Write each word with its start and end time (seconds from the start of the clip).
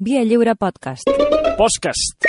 Via 0.00 0.22
Lliure 0.24 0.54
Podcast. 0.56 1.08
Podcast. 1.58 2.24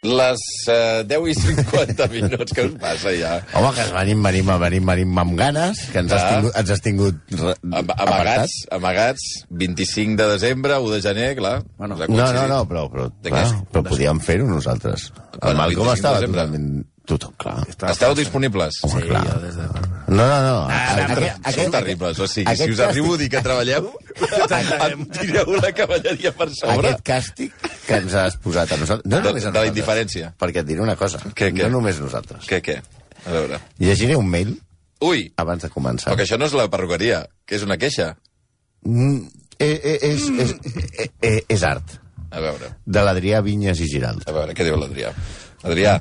Les 0.00 0.40
uh, 0.72 1.02
10 1.04 1.26
i 1.28 1.34
50 1.36 2.06
minuts, 2.14 2.54
què 2.56 2.62
us 2.70 2.76
passa 2.80 3.10
ja? 3.12 3.34
Home, 3.58 3.72
que 3.76 3.84
venim, 3.92 4.22
venim, 4.24 4.48
venim, 4.62 4.86
venim 4.88 5.18
amb 5.20 5.34
ganes, 5.36 5.82
que 5.92 6.00
ens 6.00 6.14
has 6.16 6.24
tingut, 6.30 6.56
ens 6.56 6.72
has 6.72 6.80
tingut 6.84 7.34
re- 7.36 7.56
Am 7.82 7.92
amagats, 8.06 8.54
amagats, 8.72 9.26
25 9.60 10.16
de 10.22 10.28
desembre, 10.32 10.78
1 10.80 10.94
de 10.96 11.02
gener, 11.04 11.28
clar. 11.40 11.54
Bueno, 11.76 12.00
No, 12.00 12.30
no, 12.32 12.46
no, 12.48 12.62
però, 12.68 12.86
però, 12.92 13.10
De 13.20 13.32
clar, 13.34 13.44
però 13.72 13.84
podíem 13.90 14.20
fer-ho 14.24 14.48
nosaltres. 14.48 15.10
Quan, 15.36 15.52
El 15.52 15.60
Malcom 15.60 15.90
25 15.92 15.92
de 15.92 15.98
estava 16.00 16.24
totalment... 16.26 16.70
Tothom, 17.10 17.32
clar. 17.40 17.58
Esteu 17.90 18.14
disponibles? 18.16 18.80
Home, 18.88 19.04
clar. 19.08 19.26
No, 20.10 20.24
no, 20.26 20.38
no. 20.42 20.54
Ah, 20.68 21.52
Sou 21.54 21.68
terribles, 21.70 22.18
o 22.18 22.26
sigui, 22.26 22.50
si 22.58 22.66
us 22.72 22.80
arribo 22.82 23.14
a 23.14 23.18
dir 23.20 23.28
que 23.30 23.40
treballeu, 23.44 23.92
em 24.90 25.04
tireu 25.14 25.52
la 25.60 25.70
cavalleria 25.76 26.32
per 26.34 26.48
sobre. 26.50 26.90
Aquest 26.90 27.04
càstig 27.06 27.52
que 27.86 28.00
ens 28.00 28.16
has 28.18 28.34
posat 28.42 28.72
a 28.74 28.78
nosaltres... 28.80 29.06
No 29.12 29.20
De- 29.22 29.30
a 29.30 29.52
de 29.54 29.60
la 29.60 29.68
indiferència. 29.70 30.32
Perquè 30.40 30.64
et 30.64 30.68
diré 30.72 30.82
una 30.82 30.96
cosa. 30.98 31.20
No 31.24 31.70
només 31.76 32.00
nosaltres. 32.02 32.48
Què, 32.50 32.58
què? 32.64 32.80
A 33.22 33.36
veure. 33.36 33.60
Llegiré 33.78 34.16
un 34.18 34.26
mail 34.32 34.56
Ui, 35.06 35.28
abans 35.40 35.62
de 35.62 35.70
començar. 35.72 36.10
però 36.10 36.18
que 36.18 36.26
això 36.26 36.36
no 36.40 36.44
és 36.50 36.58
la 36.58 36.66
perruqueria, 36.72 37.22
que 37.46 37.54
és 37.56 37.62
una 37.64 37.78
queixa. 37.80 38.10
Mm, 38.84 39.22
eh, 39.58 39.70
eh, 39.78 39.98
és, 40.10 40.26
és, 40.42 40.54
eh, 40.98 41.10
eh, 41.22 41.38
és 41.48 41.62
art. 41.64 41.94
A 42.30 42.38
veure, 42.42 42.68
De 42.84 43.00
l'Adrià 43.02 43.40
Vinyes 43.42 43.80
i 43.80 43.86
Giralt. 43.90 44.26
a 44.28 44.32
veure, 44.32 44.52
què 44.54 44.62
diu 44.66 44.76
l'Adrià? 44.78 45.14
Adrià, 45.66 45.96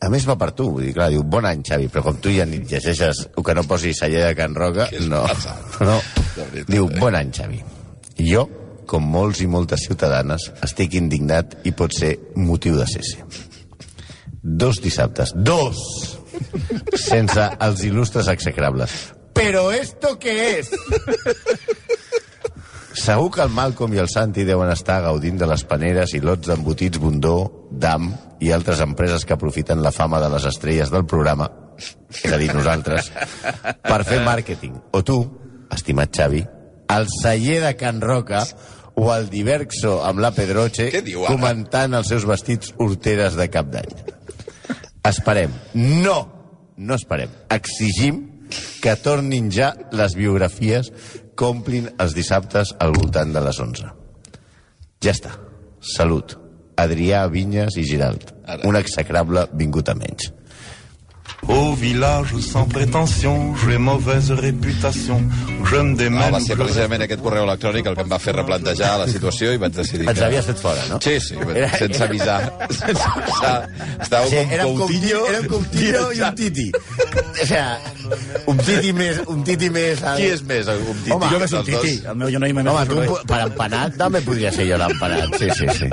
A 0.00 0.08
més 0.08 0.24
va 0.24 0.36
per 0.40 0.50
tu, 0.56 0.70
vull 0.72 0.86
dir, 0.86 0.94
clar, 0.96 1.10
diu, 1.12 1.22
bon 1.28 1.44
any, 1.44 1.60
Xavi, 1.66 1.90
però 1.92 2.06
com 2.06 2.16
tu 2.24 2.32
ja 2.32 2.46
ni 2.48 2.62
llegeixes 2.64 3.26
o 3.36 3.44
que 3.44 3.54
no 3.56 3.66
posi 3.68 3.92
celler 3.96 4.22
de 4.30 4.32
Can 4.38 4.56
Roca, 4.56 4.86
no. 5.12 5.26
no. 5.84 5.98
Diu, 6.70 6.86
eh? 6.88 6.96
bon 6.96 7.18
any, 7.18 7.32
Xavi. 7.36 7.60
Jo, 8.24 8.46
com 8.88 9.04
molts 9.12 9.42
i 9.44 9.48
moltes 9.50 9.84
ciutadanes, 9.84 10.48
estic 10.64 10.96
indignat 10.96 11.58
i 11.68 11.74
pot 11.76 11.92
ser 11.94 12.14
motiu 12.40 12.80
de 12.80 12.88
cese. 12.88 13.28
Dos 14.40 14.80
dissabtes, 14.80 15.34
dos, 15.36 15.84
sense 16.96 17.50
els 17.60 17.84
il·lustres 17.84 18.32
execrables. 18.32 18.96
Però 19.36 19.68
esto 19.74 20.16
què 20.20 20.36
és? 20.56 20.72
Segur 23.00 23.30
que 23.36 23.44
el 23.44 23.52
Malcolm 23.52 23.94
i 23.94 24.00
el 24.02 24.08
Santi 24.10 24.48
deuen 24.48 24.72
estar 24.72 25.02
gaudint 25.04 25.38
de 25.38 25.46
les 25.48 25.62
paneres 25.68 26.16
i 26.16 26.24
lots 26.24 26.48
d'embotits 26.48 26.98
Bundó, 27.00 27.59
DAM 27.70 28.10
i 28.40 28.50
altres 28.52 28.80
empreses 28.84 29.24
que 29.24 29.36
aprofiten 29.36 29.82
la 29.82 29.92
fama 29.94 30.20
de 30.20 30.30
les 30.32 30.46
estrelles 30.48 30.90
del 30.90 31.06
programa, 31.06 31.48
és 32.10 32.32
a 32.32 32.38
dir, 32.40 32.50
nosaltres, 32.54 33.12
per 33.82 34.00
fer 34.08 34.20
màrqueting. 34.26 34.74
O 34.96 35.04
tu, 35.06 35.20
estimat 35.72 36.12
Xavi, 36.16 36.42
al 36.90 37.06
celler 37.20 37.60
de 37.62 37.76
Can 37.78 38.00
Roca 38.02 38.42
o 38.98 39.12
al 39.12 39.30
Diverxo 39.30 40.00
amb 40.04 40.20
la 40.20 40.32
Pedroche 40.34 40.90
comentant 41.28 41.94
els 41.94 42.10
seus 42.10 42.26
vestits 42.28 42.74
horteres 42.82 43.38
de 43.38 43.46
cap 43.52 43.70
d'any. 43.70 43.94
Esperem. 45.06 45.54
No! 46.02 46.18
No 46.80 46.96
esperem. 46.96 47.32
Exigim 47.52 48.20
que 48.82 48.96
tornin 48.98 49.50
ja 49.54 49.70
les 49.92 50.16
biografies 50.18 50.90
que 51.36 51.48
omplin 51.48 51.90
els 52.00 52.16
dissabtes 52.16 52.74
al 52.80 52.96
voltant 52.96 53.32
de 53.36 53.44
les 53.44 53.60
11. 53.62 53.94
Ja 55.04 55.14
està. 55.14 55.36
Salut. 55.80 56.39
Adrià 56.84 57.24
Vinyes 57.32 57.76
i 57.80 57.86
Giralt. 57.88 58.32
Ara. 58.46 58.66
Un 58.68 58.78
execrable 58.80 59.46
vingut 59.56 59.90
a 59.90 59.96
menys. 59.98 60.30
Au 61.50 61.74
village 61.74 62.36
sans 62.40 62.64
prétention, 62.64 63.54
j'ai 63.66 63.76
mauvaise 63.78 64.30
réputation. 64.30 65.20
Je 65.64 65.76
me 65.76 65.90
no, 65.90 65.96
démène. 65.96 66.30
va 66.32 66.40
ser 66.40 66.56
precisament 66.56 67.02
aquest 67.04 67.20
correu 67.22 67.44
electrònic 67.44 67.86
el 67.90 67.94
que 67.98 68.04
em 68.06 68.10
va 68.10 68.18
fer 68.22 68.32
replantejar 68.36 68.92
la 69.02 69.06
situació 69.10 69.50
i 69.54 69.58
vaig 69.60 69.74
decidir 69.76 70.06
Ens 70.08 70.18
que... 70.18 70.24
havies 70.24 70.46
fet 70.46 70.58
fora, 70.62 70.84
no? 70.88 70.98
Sí, 71.02 71.16
sí, 71.20 71.36
sense 71.78 72.02
avisar. 72.06 72.38
Sense 72.80 73.04
avisar. 73.10 73.68
Estava 74.00 74.26
Sí, 74.30 74.36
com 74.40 74.54
era 74.56 74.66
un 74.66 74.78
Coutinho. 74.78 75.20
Era 75.28 75.40
un 75.40 75.48
Coutinho 75.52 76.04
i 76.16 76.22
un 76.22 76.34
Titi. 76.38 76.66
O 76.70 77.46
sea, 77.46 77.66
un 78.46 78.56
Titi 78.58 78.92
més... 78.96 79.20
Un 79.26 79.44
titi 79.44 79.70
més 79.70 80.00
Qui 80.16 80.30
és 80.30 80.42
més, 80.46 80.66
un 80.70 80.96
titi? 81.02 81.12
Home, 81.14 81.28
Jo 81.34 81.38
més 81.42 81.52
un 81.58 81.64
titi. 81.66 81.92
El 82.08 82.16
meu 82.22 82.30
jo 82.32 82.40
no 82.42 82.48
hi 82.48 82.54
m'he 82.56 82.64
Home, 82.70 82.86
tu, 82.88 83.18
per 83.28 83.42
empanat 83.44 83.98
també 84.00 84.22
podria 84.26 84.50
ser 84.54 84.66
jo 84.70 84.78
l'empanat, 84.80 85.34
sí, 85.38 85.50
sí, 85.58 85.66
sí. 85.76 85.90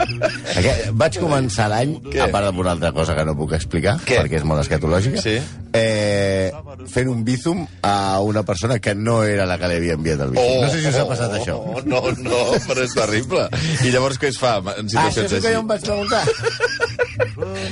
Aquest, 0.55 0.87
vaig 0.97 1.17
començar 1.21 1.67
l'any, 1.73 1.97
a 2.21 2.29
part 2.33 2.49
d'una 2.53 2.73
altra 2.77 2.91
cosa 2.95 3.15
que 3.17 3.25
no 3.27 3.35
puc 3.37 3.53
explicar, 3.57 3.97
Què? 4.05 4.21
perquè 4.21 4.41
és 4.41 4.47
molt 4.47 4.61
escatològica, 4.63 5.21
Sí. 5.21 5.37
Eh, 5.73 6.51
fent 6.91 7.09
un 7.11 7.23
bizum 7.27 7.65
a 7.85 8.19
una 8.25 8.43
persona 8.43 8.79
que 8.79 8.95
no 8.95 9.23
era 9.23 9.45
la 9.45 9.57
que 9.59 9.67
li 9.71 9.75
havia 9.81 9.97
enviat 9.97 10.23
el 10.25 10.31
bizum. 10.35 10.61
no 10.63 10.69
sé 10.71 10.81
si 10.81 10.87
us 10.89 10.95
ha 11.01 11.05
passat 11.09 11.31
oh, 11.31 11.37
això. 11.39 11.57
Oh, 11.59 11.81
no, 11.85 12.01
no, 12.23 12.41
però 12.67 12.83
és 12.85 12.95
terrible. 12.97 13.47
I 13.85 13.93
llavors 13.93 14.19
què 14.21 14.31
es 14.31 14.39
fa 14.41 14.57
en 14.61 14.89
Ah, 14.97 15.07
això 15.07 15.23
situacions 15.23 15.31
és 15.31 15.37
el 15.37 15.45
que 15.45 15.53
jo 15.53 15.61
em 15.61 15.67
vaig 15.67 15.83
preguntar. 15.85 16.23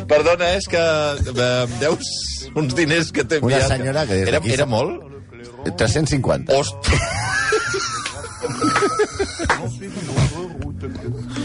Perdona, 0.08 0.53
és 0.59 0.68
que 0.69 0.81
eh, 0.81 1.50
em 1.66 1.75
deus 1.81 2.14
uns 2.56 2.75
diners 2.78 3.12
que 3.12 3.24
t'he 3.25 3.41
Una 3.41 3.58
enviat. 3.59 3.69
senyora 3.78 4.06
que 4.09 4.22
Era, 4.28 4.41
era 4.59 4.66
molt? 4.66 5.02
350. 5.66 6.53
Hosti. 6.53 6.91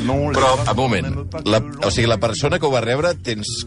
Non, 0.05 0.33
Però, 0.33 0.55
un 0.59 0.77
moment, 0.77 1.07
la, 1.45 1.61
o 1.87 1.91
sigui, 1.91 2.09
la 2.11 2.19
persona 2.21 2.59
que 2.59 2.67
ho 2.67 2.73
va 2.73 2.83
rebre 2.85 3.15
tens... 3.25 3.67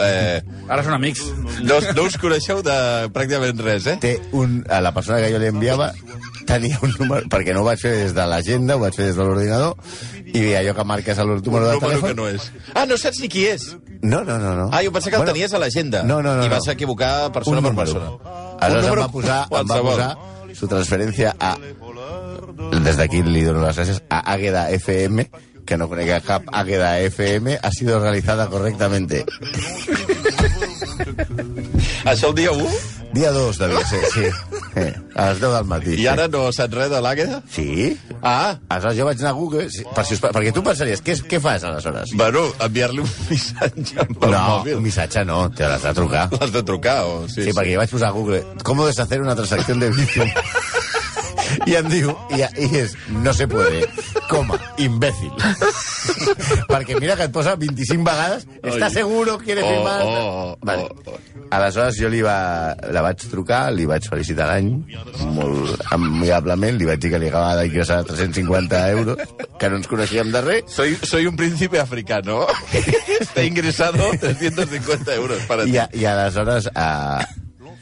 Eh, 0.00 0.40
Ara 0.70 0.84
són 0.86 0.94
amics. 0.96 1.22
no, 1.66 1.80
no 1.96 2.06
us 2.06 2.16
coneixeu 2.20 2.62
de 2.66 2.76
pràcticament 3.14 3.60
res, 3.64 3.86
eh? 3.90 3.96
té 4.00 4.14
un, 4.36 4.60
a 4.70 4.80
la 4.84 4.94
persona 4.96 5.20
que 5.22 5.30
jo 5.32 5.40
li 5.42 5.50
enviava 5.50 5.90
tenia 6.50 6.78
un 6.82 6.94
número, 6.98 7.28
perquè 7.30 7.54
no 7.54 7.62
ho 7.62 7.66
vaig 7.68 7.80
fer 7.82 7.92
des 7.94 8.14
de 8.16 8.24
l'agenda, 8.26 8.76
ho 8.76 8.82
vaig 8.82 8.96
fer 8.96 9.10
des 9.10 9.18
de 9.18 9.26
l'ordinador, 9.26 9.76
i 10.32 10.54
allò 10.58 10.74
que 10.78 10.86
marques 10.86 11.18
el 11.18 11.28
número 11.28 11.64
Un 11.64 11.68
de 11.68 11.74
número 11.76 11.80
telèfon... 11.86 12.08
que 12.08 12.18
no 12.18 12.28
és. 12.28 12.48
Ah, 12.74 12.86
no 12.90 12.98
saps 12.98 13.20
ni 13.22 13.28
qui 13.30 13.46
és. 13.50 13.68
No, 14.02 14.24
no, 14.24 14.38
no. 14.38 14.54
no. 14.56 14.68
Ah, 14.72 14.82
jo 14.82 14.92
pensava 14.94 15.16
que 15.16 15.22
el 15.22 15.32
tenies 15.34 15.54
a 15.54 15.60
l'agenda. 15.62 16.02
No, 16.02 16.20
no, 16.22 16.34
no. 16.36 16.46
I 16.46 16.48
no. 16.48 16.56
vas 16.56 16.68
equivocar 16.72 17.30
persona 17.34 17.62
per 17.62 17.70
número. 17.70 17.84
persona. 17.84 18.10
Aleshores 18.60 18.84
em 18.84 18.90
número 18.90 19.06
va 19.06 19.12
posar, 19.14 19.40
em 19.60 19.70
va 19.70 19.80
posar 19.84 20.10
su 20.54 20.68
transferència 20.70 21.34
a... 21.38 21.54
Des 22.80 22.96
d'aquí 22.96 23.22
li 23.24 23.42
dono 23.44 23.62
les 23.64 23.76
gràcies 23.76 24.00
a 24.12 24.20
Águeda 24.34 24.68
FM, 24.74 25.24
que 25.70 25.78
no 25.78 25.86
conec 25.86 26.08
a 26.10 26.20
cap 26.20 26.42
Águeda 26.50 26.98
FM, 26.98 27.60
ha 27.62 27.70
sido 27.70 28.00
realizada 28.00 28.48
correctamente. 28.50 29.24
Això 32.10 32.30
el 32.30 32.34
dia 32.34 32.50
1? 32.50 32.66
Dia 33.12 33.30
2 33.34 33.58
devia 33.58 33.84
ser, 33.86 34.00
sí. 34.10 34.24
Eh, 34.78 34.94
a 35.14 35.30
les 35.30 35.40
10 35.40 35.52
del 35.54 35.68
matí. 35.70 35.94
I 35.98 36.06
ara 36.10 36.26
no 36.30 36.42
saps 36.54 36.74
res 36.74 36.90
de 36.90 37.00
l'Àgueda? 37.02 37.40
Sí. 37.50 37.96
Ah, 38.22 38.56
Aleshores 38.68 38.98
jo 38.98 39.06
vaig 39.08 39.22
anar 39.22 39.30
a 39.32 39.38
Google, 39.38 39.68
sí, 39.70 39.84
per 39.94 40.04
si 40.06 40.16
us, 40.18 40.22
perquè 40.24 40.52
tu 40.54 40.62
pensaries, 40.66 41.02
què, 41.06 41.16
què 41.30 41.40
fas 41.42 41.64
aleshores? 41.66 42.14
bueno, 42.18 42.44
enviar-li 42.66 43.02
un 43.04 43.10
missatge 43.30 44.06
pel 44.10 44.34
no, 44.34 44.42
mòbil. 44.50 44.76
un 44.78 44.84
missatge 44.86 45.24
no, 45.26 45.40
te 45.54 45.70
l'has 45.70 45.86
de 45.86 45.94
trucar. 45.94 46.26
L'has 46.34 46.54
de 46.54 46.62
trucar, 46.66 46.98
o... 47.06 47.26
Sí, 47.30 47.44
sí, 47.46 47.54
perquè 47.54 47.74
jo 47.76 47.82
vaig 47.84 47.94
posar 47.94 48.10
a 48.10 48.16
Google 48.18 48.42
¿Cómo 48.64 48.86
deshacer 48.86 49.20
una 49.22 49.36
transacción 49.38 49.78
de 49.80 49.90
Bizum? 49.94 50.30
I 51.66 51.74
em 51.80 51.88
diu, 51.90 52.12
i, 52.30 52.44
i 52.62 52.68
és, 52.78 52.92
no 53.10 53.32
se 53.34 53.48
puede, 53.50 53.82
coma, 54.30 54.56
imbécil. 54.78 55.32
perquè 56.70 56.96
mira 57.00 57.16
que 57.18 57.26
et 57.28 57.32
posa 57.34 57.56
25 57.58 58.04
vegades, 58.06 58.46
¿está 58.62 58.86
Ai. 58.86 58.92
seguro, 58.94 59.38
quiere 59.38 59.62
Oh, 59.64 59.68
firmar? 59.68 60.00
oh, 60.02 60.30
oh, 60.54 60.58
vale. 60.62 60.86
oh. 61.06 61.18
Aleshores 61.50 61.96
jo 61.98 62.06
li 62.08 62.20
va, 62.22 62.76
la 62.94 63.02
vaig 63.02 63.24
trucar, 63.26 63.72
li 63.74 63.82
vaig 63.90 64.04
felicitar 64.06 64.46
l'any, 64.52 64.68
molt 65.34 65.82
amigablement, 65.96 66.76
li 66.78 66.86
vaig 66.86 67.00
dir 67.02 67.10
que 67.10 67.18
li 67.18 67.26
acabava 67.26 67.64
d'ingressar 67.64 68.04
350 68.06 68.82
euros, 68.94 69.18
que 69.58 69.68
no 69.72 69.80
ens 69.80 69.90
coneixíem 69.90 70.30
de 70.30 70.44
res, 70.46 70.62
Soy, 70.70 70.94
soy 71.02 71.26
un 71.26 71.34
príncipe 71.36 71.80
africano. 71.82 72.46
Está 73.20 73.42
ingresado 73.42 73.98
350 74.20 75.14
euros 75.16 75.42
para 75.50 75.64
ti. 75.64 75.74
I, 75.74 75.78
a, 75.82 75.88
i 75.92 76.06
aleshores 76.06 76.70
eh, 76.70 77.26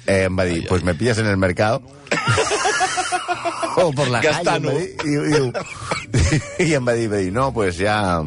eh, 0.09 0.25
em 0.25 0.39
va 0.39 0.45
dir, 0.49 0.67
pues 0.67 0.83
me 0.83 0.95
pillas 0.95 1.19
en 1.19 1.27
el 1.27 1.37
mercado. 1.37 1.83
O 3.81 3.93
por 3.93 4.09
la 4.09 4.21
Gastano. 4.21 4.71
calle 4.71 4.97
em 4.99 5.07
va 5.07 5.29
dir, 5.31 6.33
i, 6.59 6.65
i, 6.65 6.71
i 6.71 6.75
em 6.75 6.89
va 6.89 6.95
dir, 6.99 7.07
va 7.13 7.21
dir 7.23 7.31
no, 7.33 7.53
pues 7.55 7.77
ya 7.79 8.21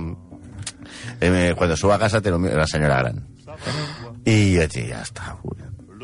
eh, 1.20 1.54
cuando 1.58 1.76
suba 1.76 1.96
a 1.96 2.00
casa 2.00 2.22
te 2.22 2.30
lo 2.32 2.40
la 2.40 2.68
senyora 2.68 3.02
gran. 3.04 3.28
I 4.24 4.54
jo 4.54 4.62
vaig 4.62 4.72
dir, 4.72 4.88
ja 4.94 5.02
està 5.04 5.36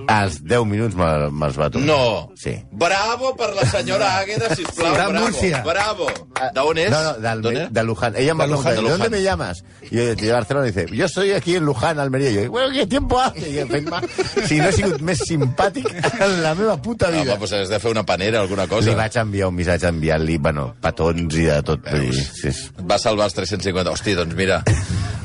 als 0.08 0.42
10 0.44 0.66
minuts 0.66 0.96
me- 0.96 1.30
me'ls 1.32 1.58
va 1.60 1.70
tornar 1.70 1.88
No. 1.88 2.32
sí 2.36 2.56
Bravo 2.72 3.36
per 3.36 3.54
la 3.56 3.66
senyora 3.70 4.18
Águeda, 4.20 4.56
sisplau. 4.56 4.92
De 4.92 4.98
bravo, 4.98 5.14
Múrcia. 5.20 5.62
bravo. 5.64 6.08
¿De 6.08 6.84
és? 6.84 6.92
No, 6.92 7.04
no, 7.04 7.14
del, 7.16 7.42
¿Dónde 7.42 7.64
és? 7.64 7.74
de 7.74 7.84
Luján. 7.84 8.14
Ella 8.16 8.34
me 8.36 8.44
De 8.46 8.50
Luján, 8.52 8.64
pregunta, 8.64 8.70
de 8.70 8.76
¿de 8.76 8.82
dónde 8.82 8.98
Luján. 8.98 9.12
me 9.12 9.24
llamas? 9.24 9.64
Y 9.92 9.96
yo 9.96 10.16
de 10.16 10.32
Barcelona 10.32 10.66
dice, 10.68 10.86
yo 10.94 11.06
estoy 11.06 11.32
aquí 11.32 11.56
en 11.56 11.66
Luján, 11.66 12.00
Almería. 12.00 12.30
Y 12.32 12.36
yo, 12.36 12.52
bueno, 12.52 12.72
¿qué 12.74 12.86
tiempo 12.88 13.20
hace? 13.20 13.50
I 13.50 13.62
jo, 13.62 13.68
fent-me, 13.68 14.48
si 14.48 14.58
no 14.60 14.68
he 14.70 14.74
sigut 14.74 15.02
més 15.02 15.20
simpàtic 15.28 15.88
en 16.22 16.44
la 16.44 16.54
meva 16.56 16.78
puta 16.82 17.10
vida. 17.10 17.34
Home, 17.34 17.40
doncs 17.48 17.54
has 17.54 17.70
de 17.70 17.80
fer 17.80 17.92
una 17.92 18.06
panera, 18.06 18.40
alguna 18.42 18.68
cosa. 18.68 18.90
Li 18.90 18.96
vaig 18.96 19.16
enviar 19.18 19.48
un 19.50 19.56
missatge 19.56 19.88
enviant-li, 19.90 20.38
bueno, 20.38 20.74
petons 20.82 21.36
i 21.36 21.46
de 21.50 21.62
tot. 21.64 21.84
Dir, 21.88 22.14
sí. 22.14 22.50
Va 22.88 23.00
salvar 23.00 23.26
els 23.32 23.34
350. 23.34 23.92
Hosti, 23.92 24.14
doncs 24.14 24.36
mira, 24.36 24.64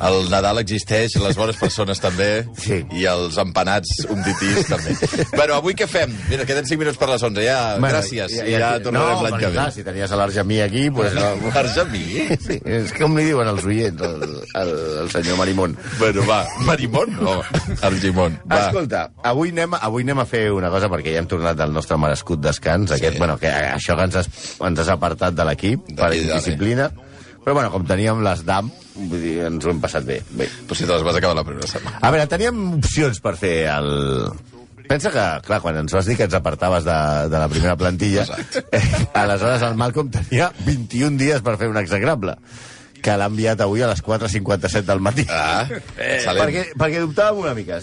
El 0.02 0.30
Nadal 0.30 0.58
existeix, 0.58 1.14
les 1.22 1.36
bones 1.36 1.56
persones 1.56 2.00
també, 2.00 2.46
Sí. 2.58 2.80
i 2.90 3.04
els 3.06 3.36
empanats 3.38 4.06
un 4.10 4.22
titís 4.24 4.66
també. 4.72 5.28
bueno, 5.36 5.56
avui 5.60 5.76
què 5.78 5.86
fem? 5.90 6.12
Mira, 6.30 6.46
queden 6.48 6.66
5 6.68 6.80
minuts 6.82 6.98
per 7.00 7.08
les 7.12 7.22
11, 7.28 7.44
ja, 7.46 7.58
Bueno, 7.78 7.92
gràcies, 7.94 8.34
i 8.40 8.56
ja, 8.56 8.72
tornarem 8.82 9.16
no, 9.18 9.26
l'any 9.28 9.38
que 9.40 9.50
ve. 9.50 9.56
Clar, 9.58 9.68
si 9.76 9.84
tenies 9.86 10.14
l'Argemí 10.18 10.60
aquí, 10.64 10.86
pues, 10.94 11.14
no. 11.18 11.52
Argemí? 11.62 12.02
Sí, 12.42 12.58
és 12.64 12.92
com 12.96 13.14
li 13.18 13.26
diuen 13.28 13.48
els 13.52 13.64
oients, 13.68 14.02
el, 14.08 14.26
el, 14.62 14.72
el 15.04 15.10
senyor 15.14 15.38
Marimón. 15.40 15.76
Bueno, 16.00 16.26
va, 16.28 16.40
Marimón? 16.66 17.14
No, 17.22 17.38
Argimon. 17.86 18.38
Va. 18.50 18.64
Escolta, 18.66 19.04
avui 19.28 19.52
anem, 19.54 19.76
avui 19.78 20.02
anem 20.06 20.20
a 20.22 20.26
fer 20.28 20.46
una 20.54 20.70
cosa, 20.72 20.88
perquè 20.92 21.14
ja 21.14 21.22
hem 21.22 21.28
tornat 21.30 21.60
al 21.60 21.72
nostre 21.74 21.98
merescut 22.00 22.40
descans, 22.42 22.90
Sí. 22.92 22.98
aquest, 22.98 23.18
bueno, 23.18 23.38
que, 23.40 23.48
això 23.48 23.94
que 23.96 24.04
ens 24.08 24.16
has, 24.20 24.28
ens 24.60 24.78
has 24.82 24.88
apartat 24.92 25.34
de 25.36 25.44
l'equip 25.48 25.86
per 25.96 26.10
indisciplina, 26.16 26.90
però 27.42 27.54
bueno, 27.56 27.70
com 27.74 27.82
teníem 27.88 28.20
les 28.22 28.44
DAM, 28.46 28.68
vull 28.94 29.18
dir, 29.22 29.32
ens 29.48 29.64
ho 29.66 29.70
hem 29.72 29.80
passat 29.82 30.04
bé. 30.06 30.20
bé. 30.38 30.46
Però 30.68 30.76
si 30.78 30.84
te 30.86 30.92
les 30.92 31.02
vas 31.02 31.16
acabar 31.18 31.34
la 31.38 31.44
primera 31.46 31.66
setmana. 31.66 31.98
A 32.02 32.10
veure, 32.14 32.26
teníem 32.30 32.60
opcions 32.78 33.18
per 33.24 33.32
fer 33.40 33.54
el... 33.72 33.90
Pensa 34.92 35.08
que, 35.14 35.24
clar, 35.46 35.60
quan 35.64 35.78
ens 35.80 35.94
vas 35.96 36.04
dir 36.10 36.18
que 36.18 36.26
ens 36.28 36.34
apartaves 36.36 36.84
de, 36.84 36.98
de 37.32 37.38
la 37.40 37.48
primera 37.48 37.76
plantilla, 37.80 38.26
eh, 38.68 38.82
aleshores 39.22 39.62
el 39.64 39.78
Malcolm 39.80 40.10
tenia 40.12 40.50
21 40.66 41.16
dies 41.20 41.40
per 41.44 41.56
fer 41.60 41.70
un 41.72 41.78
execrable, 41.80 42.34
que 43.02 43.14
l'ha 43.18 43.26
enviat 43.26 43.58
avui 43.64 43.80
a 43.82 43.88
les 43.90 43.98
4.57 44.04 44.84
del 44.86 45.00
matí. 45.02 45.24
Ah, 45.32 45.64
excel·lent. 45.66 46.38
perquè, 46.38 46.60
perquè 46.78 47.00
dubtàvem 47.02 47.40
una 47.42 47.54
mica. 47.56 47.80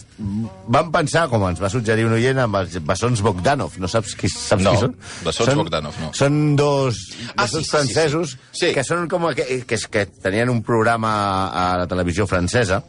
Vam 0.72 0.94
pensar, 0.94 1.26
com 1.34 1.44
ens 1.50 1.60
va 1.60 1.68
suggerir 1.74 2.06
un 2.08 2.14
oient, 2.16 2.40
amb 2.46 2.56
els 2.62 2.78
bessons 2.88 3.20
Bogdanov. 3.26 3.76
No 3.84 3.90
saps 3.92 4.14
qui, 4.16 4.30
saps 4.32 4.64
No, 4.64 4.72
qui 4.78 4.84
són? 4.86 4.94
bessons 5.26 5.50
són, 5.52 5.60
Bogdanov, 5.64 5.98
no. 6.00 6.14
Són 6.16 6.38
dos 6.62 7.02
Ah, 7.34 7.42
bessons 7.42 7.66
sí, 7.66 7.66
sí, 7.66 7.66
sí, 7.66 7.74
francesos 7.76 8.38
sí. 8.54 8.62
Sí. 8.68 8.72
que 8.78 8.86
són 8.88 9.10
com 9.12 9.28
que, 9.36 9.50
que, 9.68 9.82
que 9.92 10.06
tenien 10.24 10.54
un 10.54 10.62
programa 10.64 11.12
a 11.50 11.66
la 11.84 11.90
televisió 11.92 12.30
francesa 12.30 12.80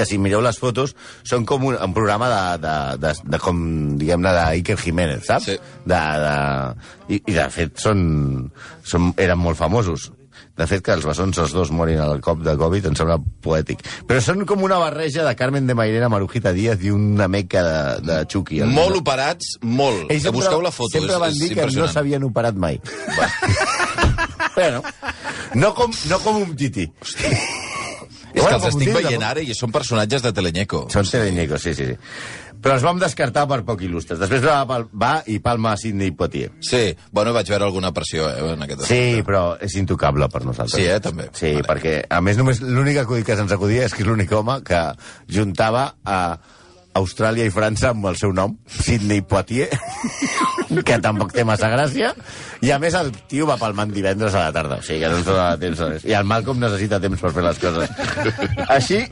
que 0.00 0.08
si 0.08 0.20
mireu 0.20 0.40
les 0.44 0.58
fotos 0.60 0.94
són 1.28 1.44
com 1.48 1.68
un, 1.68 1.76
un 1.76 1.96
programa 1.96 2.30
de, 2.32 2.44
de, 2.64 2.76
de, 3.04 3.16
de 3.34 3.42
com, 3.42 3.58
diguem-ne, 4.00 4.32
d'Iker 4.38 4.78
Jiménez, 4.80 5.26
saps? 5.28 5.50
Sí. 5.50 5.58
De, 5.84 6.00
de, 6.24 6.32
i, 7.10 7.20
I 7.20 7.36
de 7.36 7.50
fet 7.52 7.76
són, 7.82 8.00
són, 8.86 9.12
eren 9.20 9.40
molt 9.40 9.60
famosos. 9.60 10.10
De 10.60 10.66
fet, 10.68 10.82
que 10.84 10.92
els 10.92 11.06
bessons 11.08 11.38
els 11.40 11.52
dos 11.56 11.70
morin 11.72 12.00
al 12.04 12.18
cop 12.24 12.42
de 12.44 12.52
Covid 12.58 12.90
em 12.90 12.96
sembla 12.98 13.16
poètic. 13.44 13.80
Però 14.08 14.20
són 14.24 14.44
com 14.48 14.64
una 14.66 14.80
barreja 14.82 15.24
de 15.24 15.32
Carmen 15.38 15.68
de 15.68 15.76
Mairena, 15.78 16.10
Marujita 16.12 16.52
Díaz 16.56 16.84
i 16.84 16.92
una 16.92 17.30
meca 17.32 17.62
de, 17.64 17.78
de 18.08 18.18
Chucky. 18.28 18.60
Molt 18.68 19.00
operats, 19.00 19.54
molt. 19.62 20.10
Ells 20.10 20.26
sempre, 20.26 20.36
Busqueu 20.40 20.64
la 20.64 20.74
foto, 20.74 20.92
sempre 20.98 21.16
és, 21.16 21.22
van 21.24 21.38
dir 21.38 21.54
que 21.56 21.70
no 21.78 21.88
s'havien 21.88 22.28
operat 22.28 22.60
mai. 22.60 22.80
bueno, 24.58 24.84
no 25.62 25.74
com, 25.78 25.96
no 26.12 26.22
com 26.26 26.44
un 26.44 26.54
tití. 26.60 26.90
És 28.34 28.44
que 28.44 28.54
els 28.54 28.68
estic 28.70 28.92
veient 28.94 29.24
ara 29.26 29.42
i 29.42 29.56
són 29.56 29.72
personatges 29.74 30.22
de 30.22 30.32
Teleñeco. 30.36 30.84
Són 30.92 31.08
teleñecos, 31.10 31.62
sí, 31.62 31.74
sí, 31.74 31.88
sí. 31.90 31.96
Però 32.60 32.76
els 32.76 32.84
vam 32.84 32.98
descartar 33.00 33.46
per 33.48 33.62
poc 33.64 33.80
il·lustres. 33.86 34.18
Després 34.20 34.42
va, 34.44 34.58
va, 34.68 34.82
va 34.92 35.12
i 35.32 35.38
palma 35.40 35.72
Sidney 35.80 36.12
Poitier. 36.12 36.50
Sí, 36.60 36.82
bueno, 37.10 37.32
vaig 37.32 37.48
veure 37.48 37.64
alguna 37.64 37.92
pressió 37.96 38.28
eh, 38.28 38.52
en 38.52 38.66
aquest 38.66 38.84
Sí, 38.90 39.22
però 39.26 39.44
és 39.64 39.76
intocable 39.80 40.28
per 40.28 40.44
nosaltres. 40.44 40.76
Sí, 40.76 40.84
eh, 40.84 41.00
també. 41.00 41.30
Sí, 41.32 41.54
Vale. 41.56 41.66
perquè, 41.70 41.94
a 42.04 42.20
més, 42.20 42.36
només 42.40 42.60
l'únic 42.60 43.00
acudit 43.00 43.24
que 43.30 43.38
se'ns 43.38 43.56
acudia 43.56 43.88
és 43.88 43.96
que 43.96 44.04
és 44.04 44.10
l'únic 44.10 44.32
home 44.36 44.60
que 44.66 44.82
juntava 45.32 45.86
a 46.04 46.20
Austràlia 46.98 47.46
i 47.46 47.52
França 47.54 47.92
amb 47.92 48.06
el 48.10 48.16
seu 48.18 48.32
nom, 48.34 48.56
Sidney 48.66 49.22
Poitier, 49.22 49.68
que 50.86 50.98
tampoc 51.02 51.32
té 51.34 51.44
massa 51.46 51.70
gràcia, 51.70 52.12
i 52.66 52.72
a 52.74 52.78
més 52.82 52.96
el 52.98 53.12
tio 53.30 53.46
va 53.46 53.58
palmant 53.60 53.92
divendres 53.94 54.34
a 54.34 54.46
la 54.48 54.54
tarda, 54.54 54.80
o 54.80 54.86
sigui 54.86 55.04
que 55.04 55.10
no 55.12 55.20
ens 55.20 55.28
dona 55.28 55.48
temps 55.60 55.80
a 55.80 55.90
res. 55.92 56.06
I 56.08 56.16
el 56.18 56.28
Malcolm 56.30 56.62
necessita 56.62 57.00
temps 57.02 57.22
per 57.22 57.32
fer 57.36 57.44
les 57.46 57.60
coses. 57.62 57.92
Així 58.76 59.04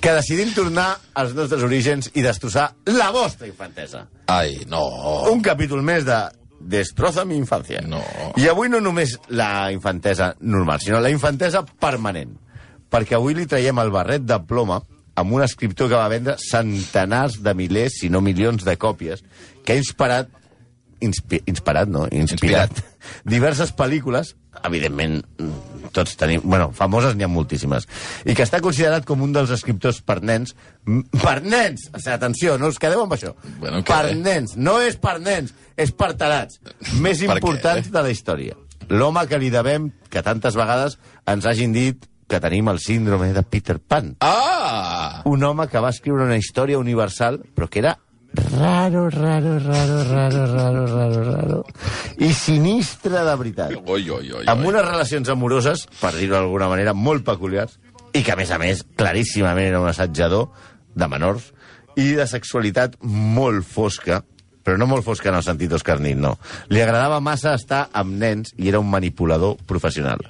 que 0.00 0.16
decidim 0.18 0.52
tornar 0.56 0.90
als 1.16 1.36
nostres 1.36 1.64
orígens 1.64 2.10
i 2.14 2.24
destrossar 2.26 2.68
la 2.92 3.12
vostra 3.16 3.48
infantesa. 3.48 4.04
Ai, 4.32 4.60
no. 4.68 4.84
Un 5.32 5.40
capítol 5.44 5.84
més 5.86 6.04
de 6.08 6.20
Destroza 6.66 7.24
mi 7.24 7.36
infancia. 7.36 7.82
No. 7.84 8.00
I 8.40 8.48
avui 8.48 8.70
no 8.72 8.80
només 8.80 9.18
la 9.28 9.70
infantesa 9.72 10.32
normal, 10.40 10.80
sinó 10.80 11.00
la 11.04 11.12
infantesa 11.12 11.62
permanent. 11.62 12.32
Perquè 12.90 13.16
avui 13.18 13.36
li 13.36 13.46
traiem 13.50 13.78
el 13.82 13.92
barret 13.94 14.24
de 14.24 14.38
ploma 14.48 14.80
amb 15.16 15.32
un 15.36 15.44
escriptor 15.44 15.90
que 15.90 15.98
va 15.98 16.08
vendre 16.12 16.36
centenars 16.42 17.40
de 17.42 17.54
milers, 17.56 18.00
si 18.00 18.10
no 18.12 18.22
milions 18.24 18.64
de 18.66 18.76
còpies, 18.80 19.24
que 19.64 19.74
ha 19.74 19.80
inspirat 19.80 20.32
inspi 21.00 21.42
inspirat, 21.46 21.88
no? 21.88 22.06
Inspirat. 22.10 22.70
Inspirat. 22.70 22.84
Diverses 23.34 23.72
pel·lícules, 23.76 24.34
evidentment, 24.64 25.20
tots 25.96 26.16
tenim... 26.18 26.42
Bueno, 26.44 26.70
famoses 26.76 27.16
n'hi 27.16 27.26
ha 27.26 27.30
moltíssimes. 27.30 27.86
I 28.24 28.36
que 28.36 28.44
està 28.46 28.60
considerat 28.64 29.06
com 29.08 29.22
un 29.24 29.34
dels 29.36 29.52
escriptors 29.54 30.00
per 30.06 30.18
nens... 30.24 30.56
Per 30.84 31.36
nens! 31.44 31.88
O 31.92 32.00
sigui, 32.00 32.14
atenció, 32.16 32.56
no 32.60 32.70
us 32.72 32.80
quedeu 32.82 33.04
amb 33.04 33.16
això. 33.16 33.34
Bueno, 33.60 33.82
què? 33.82 33.92
per 33.92 34.16
nens. 34.18 34.56
No 34.56 34.78
és 34.84 34.98
per 35.00 35.18
nens, 35.22 35.54
és 35.76 35.92
per 35.92 36.14
tarats. 36.18 36.60
Més 37.04 37.24
importants 37.26 37.92
de 37.92 38.04
la 38.04 38.12
història. 38.12 38.58
L'home 38.92 39.24
que 39.30 39.40
li 39.42 39.50
devem 39.50 39.90
que 40.12 40.22
tantes 40.22 40.56
vegades 40.58 41.00
ens 41.28 41.48
hagin 41.48 41.74
dit 41.74 42.06
que 42.26 42.40
tenim 42.42 42.68
el 42.70 42.80
síndrome 42.82 43.32
de 43.34 43.42
Peter 43.46 43.78
Pan. 43.78 44.14
Ah! 44.20 44.85
Un 45.28 45.44
home 45.44 45.68
que 45.70 45.82
va 45.82 45.92
escriure 45.94 46.26
una 46.26 46.38
història 46.40 46.78
universal, 46.78 47.40
però 47.54 47.68
que 47.70 47.82
era 47.84 47.96
raro, 48.36 49.08
raro, 49.10 49.58
raro, 49.64 50.04
raro, 50.04 50.46
raro, 50.52 50.86
raro, 50.86 51.22
raro, 51.24 51.64
i 52.18 52.32
sinistre 52.36 53.24
de 53.24 53.34
veritat. 53.40 53.74
Oi, 53.76 54.10
oi, 54.10 54.32
oi. 54.42 54.44
Amb 54.50 54.66
unes 54.68 54.84
relacions 54.84 55.30
amoroses, 55.32 55.86
per 56.00 56.12
dir-ho 56.16 56.36
d'alguna 56.36 56.68
manera, 56.68 56.92
molt 56.92 57.24
peculiars, 57.24 57.78
i 58.12 58.22
que, 58.22 58.32
a 58.32 58.38
més 58.38 58.52
a 58.52 58.60
més, 58.60 58.84
claríssimament 58.96 59.70
era 59.70 59.80
un 59.80 59.88
assatjador 59.88 60.50
de 60.96 61.08
menors, 61.08 61.52
i 61.96 62.10
de 62.18 62.26
sexualitat 62.28 62.98
molt 63.00 63.64
fosca, 63.64 64.20
però 64.66 64.76
no 64.76 64.88
molt 64.90 65.06
fosca 65.06 65.30
en 65.30 65.38
el 65.38 65.46
sentit 65.46 65.72
Oscar 65.72 65.98
Nin, 66.02 66.20
no. 66.20 66.34
Li 66.68 66.82
agradava 66.82 67.22
massa 67.24 67.54
estar 67.56 67.86
amb 67.96 68.18
nens 68.20 68.52
i 68.58 68.68
era 68.68 68.82
un 68.82 68.90
manipulador 68.90 69.56
professional. 69.68 70.20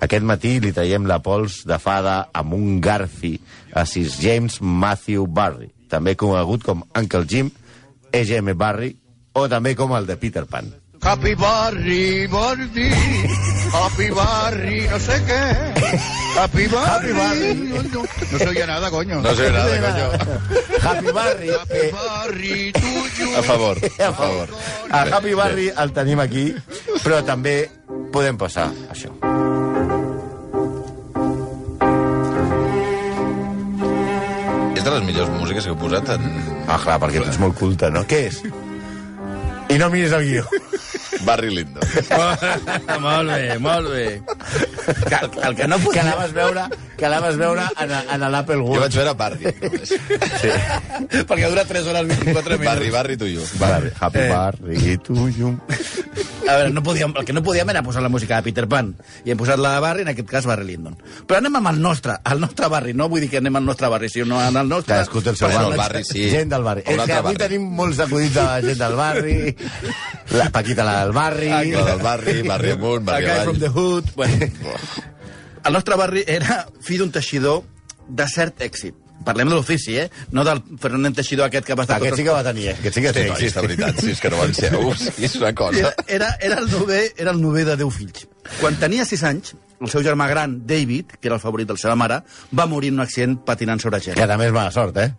Aquest 0.00 0.24
matí 0.24 0.54
li 0.60 0.72
traiem 0.72 1.04
la 1.08 1.20
pols 1.20 1.60
de 1.68 1.76
fada 1.80 2.30
amb 2.36 2.56
un 2.56 2.80
garfi 2.80 3.34
a 3.72 3.86
Sir 3.86 4.08
James 4.20 4.60
Matthew 4.60 5.26
Barry, 5.26 5.70
també 5.88 6.16
conegut 6.16 6.64
com 6.66 6.84
Uncle 6.96 7.26
Jim, 7.28 7.50
E.G.M. 8.12 8.54
Barry, 8.58 8.94
o 9.34 9.46
també 9.48 9.76
com 9.78 9.94
el 9.96 10.06
de 10.06 10.16
Peter 10.18 10.46
Pan. 10.46 10.72
Happy 11.02 11.34
Barry, 11.34 12.26
Barry, 12.26 12.90
Happy 13.72 14.10
Barry, 14.10 14.86
no 14.88 14.98
sé 14.98 15.22
qué. 15.24 16.10
Happy 16.36 16.66
Barry. 16.66 16.90
Happy 16.90 17.12
Barry. 17.12 17.54
No, 17.54 18.02
no 18.02 18.38
se 18.38 18.48
oye 18.48 18.66
nada, 18.66 18.90
coño. 18.90 19.20
No 19.22 19.34
sé 19.34 19.50
nada, 19.50 19.80
coño. 19.80 20.10
Happy 20.82 21.06
Barry. 21.12 21.50
Happy 21.50 21.74
eh, 21.74 21.90
Barry, 21.92 22.72
tuyo. 22.72 23.38
A 23.38 23.42
favor, 23.42 23.78
a 23.98 24.08
a 24.08 24.12
favor. 24.12 24.48
A 24.90 25.00
Happy 25.02 25.34
Barry 25.34 25.72
el 25.76 25.92
tenim 25.92 26.20
aquí, 26.20 26.54
però 27.02 27.24
també 27.24 27.70
podem 28.12 28.36
passar 28.36 28.68
això. 28.92 29.19
És 34.80 34.84
de 34.86 34.92
les 34.94 35.02
millors 35.04 35.28
músiques 35.36 35.66
que 35.68 35.74
he 35.74 35.76
posat 35.76 36.08
en 36.16 36.22
Ah, 36.70 36.78
clar, 36.80 36.96
perquè 37.02 37.20
tu 37.20 37.28
ets 37.28 37.40
molt 37.42 37.56
culte, 37.58 37.90
no? 37.92 38.00
Què 38.08 38.20
és? 38.30 38.40
I 39.70 39.76
no 39.78 39.86
miris 39.92 40.10
el 40.16 40.24
guió. 40.26 40.46
Barry 41.26 41.50
Lindo. 41.52 41.82
molt 43.04 43.28
bé, 43.30 43.58
molt 43.62 43.90
bé. 43.92 44.06
Que, 45.04 45.18
el, 45.44 45.54
que 45.58 45.66
no 45.68 45.76
Que 45.78 45.84
podia... 45.84 46.02
anaves 46.06 46.32
veure, 46.34 46.64
que 46.98 47.06
anaves 47.06 47.36
veure 47.38 47.66
en, 47.84 47.92
en 48.16 48.24
l'Apple 48.32 48.56
Jo 48.56 48.64
Watch. 48.72 48.80
vaig 48.86 48.96
veure 48.98 49.14
Barry. 49.20 49.52
només. 49.60 49.92
Perquè 51.28 51.52
dura 51.52 51.66
3 51.68 51.92
hores 51.92 52.08
24 52.08 52.58
minuts. 52.58 52.66
Barry, 52.70 52.90
Barry, 52.96 53.16
tu 53.20 53.28
i 53.30 53.36
jo. 53.36 53.46
Vale, 53.60 53.92
Happy 54.00 54.24
Eh. 54.24 54.28
Barry, 54.32 54.96
tu 55.04 55.28
i 55.28 55.42
un... 55.52 55.60
A 56.50 56.56
veure, 56.56 56.70
no 56.74 56.82
podíem, 56.82 57.12
el 57.14 57.24
que 57.24 57.32
no 57.32 57.42
podíem 57.46 57.68
era 57.70 57.82
posar 57.86 58.02
la 58.02 58.08
música 58.10 58.36
de 58.36 58.42
Peter 58.48 58.66
Pan. 58.66 58.96
I 59.24 59.30
hem 59.30 59.38
posat 59.38 59.60
la 59.62 59.76
de 59.76 59.82
Barry, 59.84 60.02
en 60.02 60.10
aquest 60.10 60.28
cas 60.28 60.48
Barry 60.50 60.66
Lyndon. 60.66 60.96
Però 61.28 61.38
anem 61.38 61.58
amb 61.60 61.70
el 61.70 61.78
nostre, 61.82 62.16
el 62.26 62.42
nostre 62.42 62.66
barri. 62.72 62.94
No 62.96 63.06
vull 63.12 63.22
dir 63.22 63.28
que 63.30 63.38
anem 63.38 63.60
al 63.60 63.64
nostre 63.68 63.90
barri, 63.92 64.10
sinó 64.10 64.40
en 64.42 64.58
el 64.58 64.68
nostre... 64.68 64.96
Cadascú 64.96 65.22
té 65.22 65.30
el 65.30 65.38
seu 65.38 65.48
barri. 65.52 65.70
el 65.70 65.78
barri, 65.78 66.02
sí. 66.08 66.24
Gent 66.32 66.50
del 66.50 66.66
barri. 66.66 66.82
És 66.86 66.98
que 67.04 67.18
avui 67.20 67.36
barri. 67.36 67.42
tenim 67.44 67.68
molts 67.78 68.02
acudits 68.02 68.34
de 68.34 68.46
la 68.48 68.58
gent 68.66 68.80
del 68.82 68.96
barri, 68.98 69.36
la 70.40 70.48
Paquita 70.58 70.86
la 70.88 70.96
del 71.04 71.14
barri... 71.14 71.52
La 71.54 71.84
del 71.92 72.02
barri, 72.02 72.36
barri 72.48 72.74
amunt, 72.74 73.04
barri 73.06 73.28
guy 73.28 73.36
avall. 73.36 73.52
from 73.52 73.62
the 73.62 73.70
hood... 73.70 74.10
Bueno, 74.16 74.50
el 75.64 75.72
nostre 75.76 76.00
barri 76.02 76.24
era 76.26 76.64
fill 76.82 77.04
d'un 77.04 77.14
teixidor 77.14 77.62
de 78.08 78.26
cert 78.26 78.66
èxit. 78.66 78.99
Parlem 79.24 79.50
de 79.52 79.54
l'ofici, 79.54 79.96
eh? 80.00 80.06
No 80.32 80.44
del 80.46 80.62
Fernand 80.80 81.14
Teixidor 81.16 81.46
aquest 81.50 81.66
que 81.68 81.74
va 81.76 81.84
estar... 81.84 81.98
Aquest 82.00 82.16
sí 82.16 82.24
que 82.24 82.32
va 82.32 82.42
tenir, 82.46 82.68
eh? 82.70 82.76
aquest 82.78 82.94
sí 82.96 83.02
que 83.04 83.12
té 83.12 83.24
Sí, 83.26 83.32
èxit. 83.34 83.54
de 83.58 83.64
veritat, 83.66 83.98
sí, 84.00 84.10
és 84.14 84.20
que 84.22 84.30
no 84.32 84.38
van 84.40 84.54
ser 84.56 84.70
ous, 84.80 85.02
és 85.20 85.34
una 85.36 85.54
cosa. 85.54 85.78
Era, 85.78 85.94
era, 86.08 86.30
era, 86.40 86.58
el 86.62 86.70
nové, 86.72 87.02
era 87.16 87.34
el 87.36 87.40
nové 87.42 87.64
de 87.68 87.76
10 87.76 87.92
fills. 87.98 88.26
Quan 88.60 88.78
tenia 88.80 89.04
6 89.04 89.24
anys, 89.28 89.54
el 89.80 89.88
seu 89.92 90.02
germà 90.04 90.26
gran, 90.28 90.58
David, 90.66 91.12
que 91.20 91.28
era 91.28 91.36
el 91.36 91.42
favorit 91.44 91.68
de 91.68 91.76
la 91.76 91.82
seva 91.82 91.96
mare, 92.00 92.22
va 92.56 92.66
morir 92.66 92.88
en 92.94 92.98
un 93.00 93.04
accident 93.04 93.36
patinant 93.44 93.80
sobre 93.80 94.00
gel. 94.00 94.16
Que 94.16 94.26
també 94.28 94.48
és 94.48 94.56
mala 94.56 94.72
sort, 94.72 94.96
eh? 95.04 95.12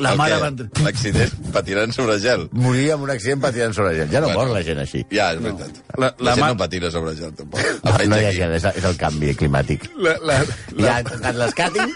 La 0.00 0.12
El 0.14 0.16
mare 0.16 0.36
va... 0.40 0.48
L'accident 0.82 1.32
patinant 1.52 1.92
sobre 1.92 2.14
gel. 2.22 2.46
Morir 2.56 2.86
amb 2.94 3.04
un 3.04 3.10
accident 3.12 3.42
patinant 3.42 3.74
sobre 3.76 3.90
gel. 3.98 4.08
Ja 4.10 4.22
no 4.24 4.30
mor 4.32 4.48
la 4.48 4.62
gent 4.64 4.78
així. 4.80 5.02
Ja, 5.12 5.26
és 5.34 5.40
veritat. 5.44 5.82
La- 5.98 6.06
La, 6.06 6.08
la 6.08 6.24
la 6.30 6.34
gent 6.38 6.44
mà- 6.44 6.48
no 6.54 6.56
patina 6.62 6.90
sobre 6.94 7.12
gel, 7.18 7.34
tampoc. 7.36 7.60
No, 7.84 7.92
no 8.08 8.20
hi 8.22 8.24
ha 8.24 8.32
gel, 8.32 8.54
és, 8.56 8.64
és 8.80 8.86
el 8.88 8.96
canvi 8.96 9.34
climàtic. 9.36 9.84
La, 10.00 10.14
la, 10.24 10.38
Ja 10.80 10.94
han 10.96 11.10
tancat 11.10 11.36
l'escàting. 11.42 11.92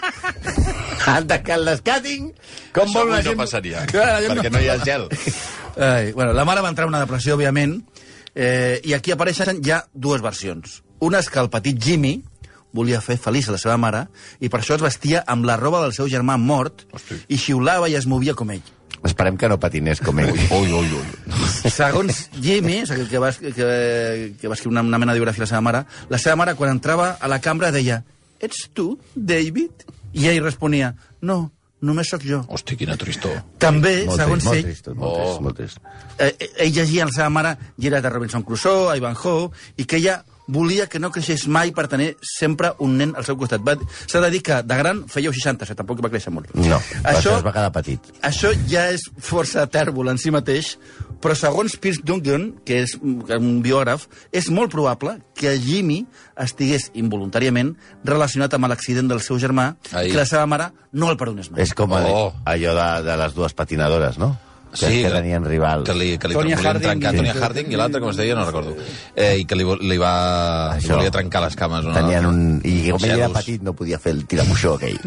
han 1.07 1.27
tancat 1.33 1.63
l'escàting. 1.65 2.29
Com 2.77 2.85
Això 2.85 2.99
vol 3.01 3.09
la 3.09 3.17
avui 3.17 3.23
no 3.23 3.29
gent... 3.31 3.41
passaria, 3.41 3.85
Clar, 3.89 4.07
la 4.13 4.21
gent 4.27 4.35
perquè 4.37 4.51
no- 4.53 4.57
no 4.59 4.63
hi 4.63 4.69
ha 4.69 4.77
gel. 4.85 5.07
Ai, 5.89 6.11
bueno, 6.13 6.33
la 6.37 6.45
mare 6.45 6.61
va 6.61 6.69
entrar 6.69 6.85
en 6.85 6.93
una 6.93 7.01
depressió, 7.01 7.33
òbviament, 7.37 7.79
eh, 8.35 8.79
i 8.85 8.93
aquí 8.93 9.11
apareixen 9.17 9.63
ja 9.65 9.81
dues 9.93 10.21
versions. 10.21 10.83
Una 11.01 11.19
és 11.25 11.29
que 11.33 11.41
el 11.41 11.49
petit 11.53 11.77
Jimmy 11.81 12.19
volia 12.77 13.01
fer 13.01 13.17
feliç 13.17 13.49
a 13.49 13.55
la 13.57 13.59
seva 13.61 13.75
mare 13.81 14.05
i 14.39 14.47
per 14.53 14.61
això 14.61 14.77
es 14.77 14.85
vestia 14.85 15.23
amb 15.27 15.45
la 15.49 15.57
roba 15.57 15.81
del 15.83 15.93
seu 15.97 16.07
germà 16.07 16.37
mort 16.37 16.85
Hosti. 16.93 17.17
i 17.27 17.37
xiulava 17.41 17.89
i 17.89 17.95
es 17.97 18.05
movia 18.07 18.33
com 18.37 18.51
ell. 18.53 18.61
Esperem 19.05 19.35
que 19.37 19.47
no 19.49 19.59
patinés 19.61 19.99
com 20.01 20.17
ell. 20.19 20.31
Ui, 20.51 20.71
ui, 20.73 20.87
ui. 20.97 21.41
Segons 21.69 22.29
Jimmy, 22.41 22.79
que, 23.09 23.19
va, 23.21 23.29
que, 23.31 23.51
que 24.39 24.47
va 24.49 24.55
escriure 24.55 24.73
una, 24.73 24.81
una 24.81 24.97
mena 25.01 25.13
de 25.13 25.19
biografia 25.19 25.43
a 25.43 25.45
la 25.45 25.51
seva 25.51 25.61
mare, 25.61 25.83
la 26.09 26.17
seva 26.21 26.35
mare, 26.39 26.55
quan 26.57 26.71
entrava 26.73 27.11
a 27.19 27.27
la 27.29 27.37
cambra, 27.43 27.69
deia 27.71 28.01
«Ets 28.39 28.67
tu, 28.73 28.97
David?» 29.15 29.85
I 30.17 30.27
ell 30.31 30.41
responia 30.43 30.93
«No, 31.21 31.51
només 31.81 32.09
sóc 32.09 32.23
jo». 32.25 32.41
Hosti, 32.49 32.77
quina 32.79 32.97
tristor. 32.97 33.37
També, 33.61 34.05
Molt 34.09 34.21
segons 34.21 34.43
trist, 34.43 34.47
molt 34.47 34.57
ell, 34.57 34.65
trist, 34.71 34.87
molt 34.95 35.11
Oh. 35.11 35.19
trist, 35.21 35.41
molt 35.45 35.57
trist. 35.61 35.77
eh, 36.17 36.49
ell 36.65 36.73
llegia 36.73 37.03
a 37.03 37.09
la 37.11 37.13
seva 37.13 37.29
mare 37.29 37.55
llibres 37.77 38.01
de 38.03 38.09
Robinson 38.09 38.43
Crusoe, 38.43 38.97
Ivanhoe, 38.97 39.51
i 39.77 39.85
que 39.85 39.97
ella 40.01 40.23
volia 40.47 40.87
que 40.87 40.99
no 40.99 41.11
creixés 41.11 41.45
mai 41.51 41.71
per 41.75 41.87
tenir 41.91 42.13
sempre 42.23 42.73
un 42.79 42.95
nen 42.97 43.13
al 43.19 43.25
seu 43.27 43.35
costat. 43.37 43.61
Va- 43.67 43.75
S'ha 44.07 44.21
de 44.23 44.29
dir 44.31 44.41
que 44.43 44.61
de 44.63 44.77
gran 44.79 45.03
feia 45.11 45.31
60, 45.33 45.63
o 45.63 45.67
sigui, 45.67 45.77
tampoc 45.77 46.01
va 46.05 46.09
créixer 46.13 46.31
molt. 46.33 46.53
No, 46.55 46.77
això... 46.79 47.03
això, 47.11 47.35
es 47.37 47.45
va 47.45 47.53
quedar 47.55 47.71
petit. 47.75 48.11
això 48.21 48.53
ja 48.71 48.87
és 48.95 49.03
força 49.19 49.65
tèrbol 49.67 50.09
en 50.13 50.17
si 50.21 50.31
mateix, 50.31 50.77
però 51.21 51.35
segons 51.35 51.75
Pierce 51.81 52.01
Duncan, 52.05 52.51
que 52.65 52.81
és 52.85 52.95
un 53.01 53.61
biògraf, 53.65 54.07
és 54.31 54.49
molt 54.53 54.71
probable 54.71 55.17
que 55.37 55.55
Jimmy 55.59 56.03
estigués 56.39 56.91
involuntàriament 56.97 57.75
relacionat 58.05 58.53
amb 58.53 58.69
l'accident 58.69 59.09
del 59.09 59.21
seu 59.25 59.39
germà 59.41 59.75
Ai. 59.91 60.07
i 60.07 60.11
que 60.11 60.17
la 60.21 60.25
seva 60.29 60.45
mare 60.49 60.71
no 60.93 61.09
el 61.11 61.17
perdonés 61.17 61.51
mai. 61.51 61.61
És 61.65 61.73
com. 61.77 61.91
Oh. 61.91 62.31
allò 62.45 62.73
de, 62.77 62.89
de 63.09 63.17
les 63.17 63.33
dues 63.35 63.53
patinadores, 63.57 64.17
no? 64.21 64.35
Que, 64.73 64.87
que 65.03 65.09
tenien 65.09 65.45
rivals. 65.45 65.85
Que 65.87 65.93
li, 65.95 66.17
que 66.19 66.27
li 66.27 66.35
Tonya 66.35 66.55
volien 66.57 66.67
Harding 66.67 66.83
trencar 66.89 67.13
i- 67.13 67.17
Tonya 67.21 67.33
Harding 67.39 67.71
i 67.71 67.77
l'altre, 67.79 68.01
com 68.03 68.09
es 68.11 68.17
deia, 68.19 68.35
no 68.35 68.43
recordo. 68.45 68.75
Eh, 69.15 69.37
I 69.41 69.45
que 69.45 69.55
li, 69.55 69.63
li, 69.63 69.97
va, 69.97 70.11
li 70.75 70.83
Això. 70.83 70.95
volia 70.97 71.11
trencar 71.11 71.41
les 71.45 71.55
cames. 71.55 71.85
Una 71.85 71.95
Tenien 72.01 72.25
un... 72.27 72.41
I 72.67 72.91
com 72.91 73.03
ell 73.07 73.15
era 73.17 73.29
petit 73.33 73.61
no 73.63 73.73
podia 73.73 73.97
fer 73.99 74.11
el 74.17 74.25
tiramuixó 74.27 74.75
aquell. 74.75 74.99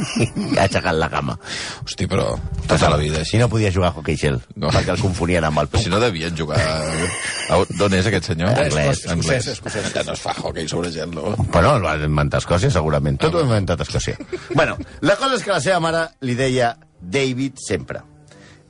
ha 0.58 0.62
aixecat 0.66 0.94
la 0.96 1.08
cama. 1.12 1.36
Hosti, 1.84 2.06
però 2.10 2.28
tota 2.68 2.90
la 2.92 2.96
vida 3.00 3.20
així. 3.24 3.36
I 3.36 3.40
no 3.42 3.48
podia 3.52 3.72
jugar 3.74 3.90
a 3.90 3.96
hockey 3.98 4.16
gel, 4.16 4.40
No. 4.54 4.68
no. 4.68 4.72
perquè 4.74 4.94
el 4.94 5.00
confonien 5.02 5.44
amb 5.48 5.58
el 5.64 5.68
Però 5.72 5.82
si 5.82 5.90
no 5.92 6.00
devien 6.00 6.36
jugar... 6.36 6.60
A... 6.60 7.58
D'on 7.78 7.94
és 7.98 8.06
aquest 8.06 8.30
senyor? 8.32 8.54
Anglès. 8.54 9.04
Escocès. 9.10 9.90
Que 9.92 10.04
no 10.06 10.12
es 10.14 10.20
fa 10.22 10.34
hockey 10.38 10.68
sobre 10.68 10.92
gel, 10.94 11.10
no? 11.14 11.34
Bueno, 11.50 11.76
el 11.76 11.84
va 11.84 11.96
inventar 11.98 12.40
Escòcia, 12.40 12.70
segurament. 12.70 13.18
Tot 13.20 13.34
ho 13.34 13.42
ha 13.42 13.48
inventat 13.48 13.80
Escòcia. 13.84 14.16
bueno, 14.54 14.76
la 15.02 15.16
cosa 15.16 15.36
és 15.36 15.44
que 15.44 15.52
la 15.52 15.60
seva 15.60 15.80
mare 15.82 16.06
li 16.26 16.34
deia 16.38 16.72
David 17.00 17.58
sempre. 17.60 18.00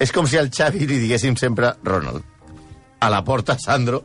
És 0.01 0.13
com 0.17 0.27
si 0.27 0.39
al 0.41 0.49
Xavi 0.49 0.87
li 0.87 0.97
diguéssim 1.03 1.37
sempre 1.37 1.75
Ronald. 1.85 2.25
A 3.01 3.11
la 3.13 3.21
porta, 3.25 3.59
Sandro, 3.61 4.03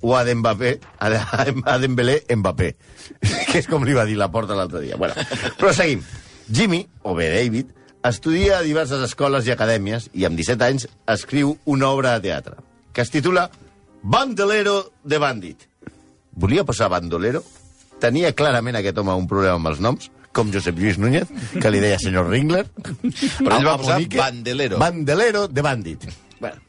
o 0.00 0.14
a 0.16 0.22
a, 0.22 1.08
a 1.08 1.78
Dembélé, 1.78 2.22
Mbappé. 2.36 2.76
que 3.50 3.58
és 3.58 3.66
com 3.66 3.84
li 3.84 3.96
va 3.96 4.04
dir 4.04 4.16
la 4.16 4.30
porta 4.30 4.54
l'altre 4.54 4.82
dia. 4.84 4.96
Bueno, 4.96 5.14
però 5.58 5.72
seguim. 5.72 6.04
Jimmy, 6.52 6.86
o 7.02 7.14
bé 7.14 7.28
David, 7.32 7.72
estudia 8.04 8.58
a 8.58 8.62
diverses 8.62 9.02
escoles 9.04 9.46
i 9.46 9.52
acadèmies 9.52 10.08
i 10.14 10.24
amb 10.24 10.36
17 10.38 10.64
anys 10.64 10.86
escriu 11.08 11.56
una 11.66 11.90
obra 11.90 12.14
de 12.16 12.28
teatre 12.28 12.56
que 12.92 13.02
es 13.02 13.10
titula 13.10 13.50
Bandolero 14.02 14.92
de 15.04 15.18
Bandit. 15.18 15.68
Volia 16.32 16.64
posar 16.64 16.88
bandolero? 16.90 17.42
Tenia 18.00 18.32
clarament 18.34 18.78
aquest 18.78 18.98
home 18.98 19.14
un 19.18 19.26
problema 19.30 19.58
amb 19.58 19.70
els 19.70 19.80
noms, 19.82 20.08
com 20.38 20.52
Josep 20.54 20.78
Lluís 20.78 20.98
Núñez, 21.02 21.26
que 21.58 21.70
li 21.74 21.82
deia 21.82 21.98
senyor 21.98 22.30
Ringler. 22.30 22.64
Però 22.78 23.58
ell 23.58 23.66
va 23.66 23.76
posar 23.80 23.98
Monique, 23.98 24.20
Bandelero. 24.22 24.78
Bandelero 24.78 25.46
de 25.50 25.64
Bandit. 25.66 26.06
Bueno, 26.38 26.60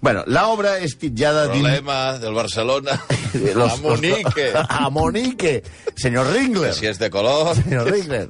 bueno 0.00 0.24
l'obra 0.26 0.78
és 0.82 0.96
titllada 0.98 1.44
dins... 1.52 1.62
Problema 1.66 1.98
del 2.22 2.34
Barcelona. 2.34 2.96
Los- 3.58 3.76
a 3.76 3.82
Monique. 3.84 4.48
los- 4.54 4.66
a 4.80 4.88
Monique. 4.90 5.54
Senyor 5.94 6.32
Ringler. 6.32 6.72
Si 6.74 6.88
és 6.88 6.98
de 6.98 7.10
color... 7.12 7.52
Senyor 7.60 7.90
Ringler. 7.92 8.26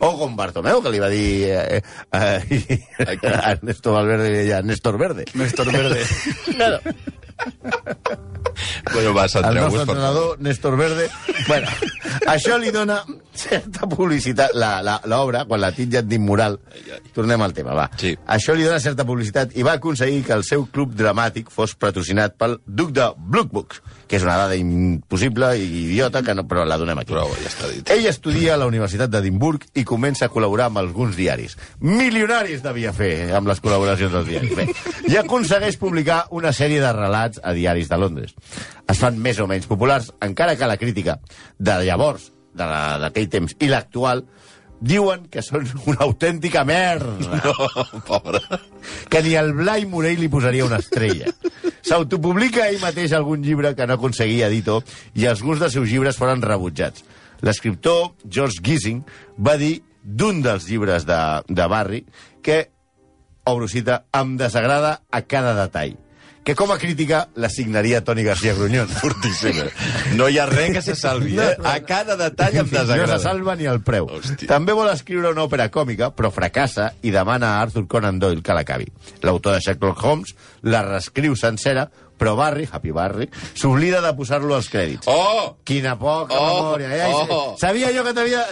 O 0.00 0.12
com 0.18 0.36
Bartomeu, 0.36 0.82
que 0.82 0.90
li 0.94 1.00
va 1.02 1.08
dir 1.12 1.26
eh, 1.50 1.82
eh, 2.12 2.78
a 2.98 3.52
Ernesto 3.56 3.92
Valverde 3.96 4.30
i 4.30 4.36
deia 4.42 4.62
Néstor 4.62 4.98
Verde. 4.98 5.26
Néstor 5.34 5.72
Verde. 5.72 6.04
Claro. 6.52 6.78
Bueno, 8.92 9.14
va, 9.14 9.24
El 9.24 9.54
nostre 9.56 9.80
entrenador, 9.82 10.38
Néstor 10.40 10.76
Verde. 10.76 11.08
Bueno, 11.48 11.66
això 12.28 12.58
li 12.60 12.70
dona 12.70 13.00
certa 13.34 13.86
publicitat, 13.88 14.52
la- 14.54 14.82
la- 14.82 15.00
l'obra, 15.06 15.44
quan 15.46 15.60
la 15.60 15.72
titllen 15.72 16.06
d'immoral. 16.08 16.58
Tornem 17.14 17.40
al 17.42 17.52
tema, 17.54 17.72
va. 17.74 17.90
Sí. 17.96 18.12
Això 18.26 18.54
li 18.54 18.62
dona 18.64 18.78
certa 18.80 19.04
publicitat 19.08 19.56
i 19.56 19.62
va 19.62 19.72
aconseguir 19.80 20.22
que 20.24 20.32
el 20.36 20.44
seu 20.44 20.66
club 20.66 20.92
dramàtic 20.94 21.50
fos 21.50 21.74
patrocinat 21.74 22.36
pel 22.36 22.58
duc 22.66 22.92
de 22.92 23.08
Bluckbook, 23.16 23.80
que 24.06 24.16
és 24.16 24.22
una 24.22 24.36
dada 24.36 24.54
impossible 24.54 25.56
i 25.58 25.66
idiota, 25.86 26.22
que 26.22 26.34
no, 26.34 26.44
però 26.46 26.64
la 26.68 26.76
donem 26.78 26.98
aquí. 26.98 27.12
Prou, 27.12 27.28
ja 27.42 27.48
està 27.48 27.68
dit. 27.72 27.90
Ell 27.90 28.06
estudia 28.06 28.54
a 28.54 28.56
la 28.60 28.66
Universitat 28.66 29.10
d'Edimburg 29.10 29.51
i 29.74 29.84
comença 29.84 30.26
a 30.26 30.30
col·laborar 30.32 30.66
amb 30.70 30.78
alguns 30.82 31.16
diaris. 31.16 31.56
Milionaris 31.80 32.62
devia 32.62 32.92
fer 32.92 33.32
amb 33.36 33.48
les 33.50 33.60
col·laboracions 33.62 34.12
dels 34.14 34.28
diaris. 34.28 34.54
Bé, 34.56 34.66
I 35.12 35.16
aconsegueix 35.20 35.76
publicar 35.80 36.26
una 36.30 36.52
sèrie 36.52 36.80
de 36.82 36.92
relats 36.92 37.40
a 37.42 37.52
diaris 37.56 37.88
de 37.90 37.98
Londres. 37.98 38.34
Es 38.88 38.98
fan 38.98 39.18
més 39.18 39.38
o 39.40 39.46
menys 39.50 39.66
populars, 39.70 40.12
encara 40.20 40.56
que 40.56 40.66
la 40.70 40.76
crítica 40.80 41.18
de 41.58 41.78
llavors, 41.84 42.30
de 42.54 42.64
la- 42.68 42.98
d'aquell 42.98 43.28
temps, 43.32 43.56
i 43.60 43.68
l'actual, 43.68 44.24
diuen 44.82 45.28
que 45.30 45.42
són 45.46 45.68
una 45.86 46.00
autèntica 46.08 46.64
merda 46.66 47.40
No, 47.44 48.00
pobre. 48.06 48.40
que 49.08 49.22
ni 49.22 49.36
el 49.38 49.52
Blai 49.54 49.86
Morell 49.86 50.18
li 50.18 50.28
posaria 50.28 50.64
una 50.66 50.80
estrella. 50.82 51.30
S'autopublica 51.86 52.68
ell 52.68 52.80
mateix 52.82 53.12
algun 53.14 53.42
llibre 53.42 53.74
que 53.78 53.86
no 53.86 53.94
aconseguia 53.94 54.48
editor 54.48 54.82
i 55.14 55.26
alguns 55.30 55.60
dels 55.62 55.72
seus 55.76 55.88
llibres 55.90 56.16
foren 56.18 56.42
rebutjats. 56.42 57.04
L'escriptor 57.42 58.12
George 58.24 58.62
Gissing 58.62 59.02
va 59.38 59.56
dir 59.60 59.80
d'un 60.02 60.40
dels 60.42 60.68
llibres 60.70 61.04
de, 61.06 61.18
de 61.48 61.66
Barry 61.70 62.04
que, 62.42 62.64
obro 63.44 63.68
cita, 63.70 64.04
em 64.14 64.36
desagrada 64.38 65.02
a 65.10 65.22
cada 65.26 65.54
detall 65.58 65.98
que 66.42 66.56
com 66.58 66.72
a 66.74 66.78
crítica 66.78 67.28
la 67.38 67.48
signaria 67.48 68.00
Toni 68.02 68.24
García 68.26 68.54
Grunyón. 68.54 68.88
Fortíssima. 69.02 69.68
No 70.18 70.26
hi 70.28 70.40
ha 70.42 70.46
res 70.50 70.72
que 70.74 70.82
se 70.82 70.96
salvi, 70.98 71.36
eh? 71.38 71.52
A 71.62 71.76
cada 71.86 72.16
detall 72.18 72.56
em 72.64 72.66
No 72.66 72.80
desagrada. 72.80 73.18
se 73.18 73.28
salva 73.28 73.54
ni 73.54 73.68
el 73.70 73.78
preu. 73.86 74.08
Hòstia. 74.10 74.48
També 74.50 74.74
vol 74.74 74.90
escriure 74.90 75.30
una 75.30 75.44
òpera 75.46 75.68
còmica, 75.70 76.10
però 76.10 76.32
fracassa 76.34 76.88
i 77.06 77.12
demana 77.14 77.52
a 77.52 77.60
Arthur 77.62 77.86
Conan 77.86 78.18
Doyle 78.18 78.42
que 78.42 78.56
l'acabi. 78.58 78.88
L'autor 79.22 79.54
de 79.54 79.62
Sherlock 79.62 80.02
Holmes 80.02 80.34
la 80.66 80.82
reescriu 80.88 81.38
sencera, 81.38 81.86
però 82.18 82.36
Barry, 82.38 82.68
Happy 82.70 82.92
Barry, 82.92 83.28
s'oblida 83.54 84.00
de 84.04 84.12
posar-lo 84.18 84.54
als 84.54 84.68
crèdits. 84.72 85.08
Oh! 85.10 85.56
Quina 85.64 85.96
poca 85.98 86.34
Oh! 86.38 86.54
memòria. 86.62 86.94
Eh? 86.96 87.12
Oh! 87.28 87.54
Sabia 87.60 87.92
jo 87.94 88.04
que 88.04 88.14
t'havia... 88.14 88.46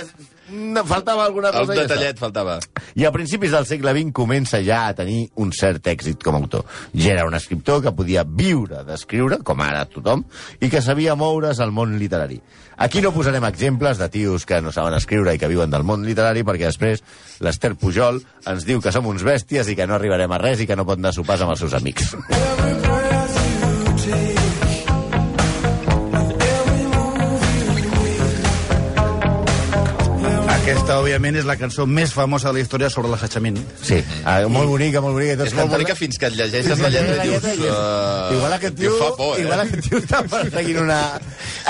No, 0.51 0.83
faltava 0.83 1.23
alguna 1.29 1.53
cosa. 1.55 1.71
Un 1.71 1.77
i 1.77 1.79
ja 1.79 1.83
detallet 1.87 2.19
faltava. 2.19 2.57
I 2.99 3.05
a 3.07 3.13
principis 3.15 3.53
del 3.55 3.69
segle 3.71 3.93
XX 3.95 4.11
comença 4.19 4.59
ja 4.67 4.81
a 4.89 4.95
tenir 4.99 5.29
un 5.39 5.53
cert 5.55 5.87
èxit 5.93 6.25
com 6.27 6.35
a 6.35 6.41
autor. 6.43 6.65
Ja 6.91 7.13
era 7.13 7.27
un 7.29 7.37
escriptor 7.39 7.79
que 7.85 7.93
podia 7.95 8.25
viure 8.27 8.81
d'escriure, 8.89 9.39
com 9.47 9.63
ara 9.63 9.85
tothom, 9.87 10.25
i 10.59 10.67
que 10.73 10.83
sabia 10.83 11.15
moure's 11.15 11.63
al 11.63 11.71
món 11.71 11.95
literari. 12.03 12.41
Aquí 12.83 12.99
no 13.05 13.13
posarem 13.15 13.45
exemples 13.47 13.99
de 14.03 14.09
tios 14.11 14.43
que 14.49 14.59
no 14.65 14.73
saben 14.75 14.97
escriure 14.99 15.37
i 15.37 15.39
que 15.39 15.53
viuen 15.53 15.71
del 15.71 15.87
món 15.87 16.03
literari, 16.03 16.43
perquè 16.43 16.67
després 16.73 17.05
l'Ester 17.45 17.77
Pujol 17.79 18.19
ens 18.51 18.67
diu 18.67 18.83
que 18.83 18.91
som 18.91 19.07
uns 19.07 19.23
bèsties 19.23 19.71
i 19.71 19.79
que 19.79 19.87
no 19.87 19.95
arribarem 20.01 20.33
a 20.35 20.43
res 20.43 20.65
i 20.65 20.67
que 20.67 20.75
no 20.75 20.83
pot 20.89 20.99
anar 20.99 21.15
a 21.15 21.19
sopars 21.21 21.47
amb 21.47 21.55
els 21.55 21.63
seus 21.63 21.79
amics. 21.79 22.11
Aquesta, 30.71 30.97
òbviament, 31.03 31.35
és 31.41 31.47
la 31.49 31.57
cançó 31.59 31.83
més 31.91 32.13
famosa 32.15 32.51
de 32.51 32.55
la 32.55 32.61
història 32.63 32.91
sobre 32.93 33.11
l'assetjament. 33.11 33.57
Sí, 33.83 33.97
ah, 34.25 34.45
molt 34.47 34.69
bonica, 34.71 35.01
molt 35.03 35.17
bonica. 35.17 35.35
tots 35.41 35.49
És 35.51 35.55
molt 35.57 35.67
canten- 35.67 35.81
bonica 35.81 35.97
fins 35.99 36.19
que 36.21 36.29
et 36.31 36.37
llegeixes 36.39 36.79
la 36.79 36.91
lletra 36.95 37.25
i 37.25 37.29
dius... 37.29 37.49
Uh, 37.59 38.37
Igual 38.37 38.53
aquest 38.55 38.77
tio, 38.79 38.93
fa 39.01 39.09
por, 39.19 39.33
eh? 39.37 39.43
igual 39.43 39.65
aquest 39.65 39.89
tio 39.89 39.99
està 39.99 40.21
perseguint 40.31 40.79
una... 40.85 41.01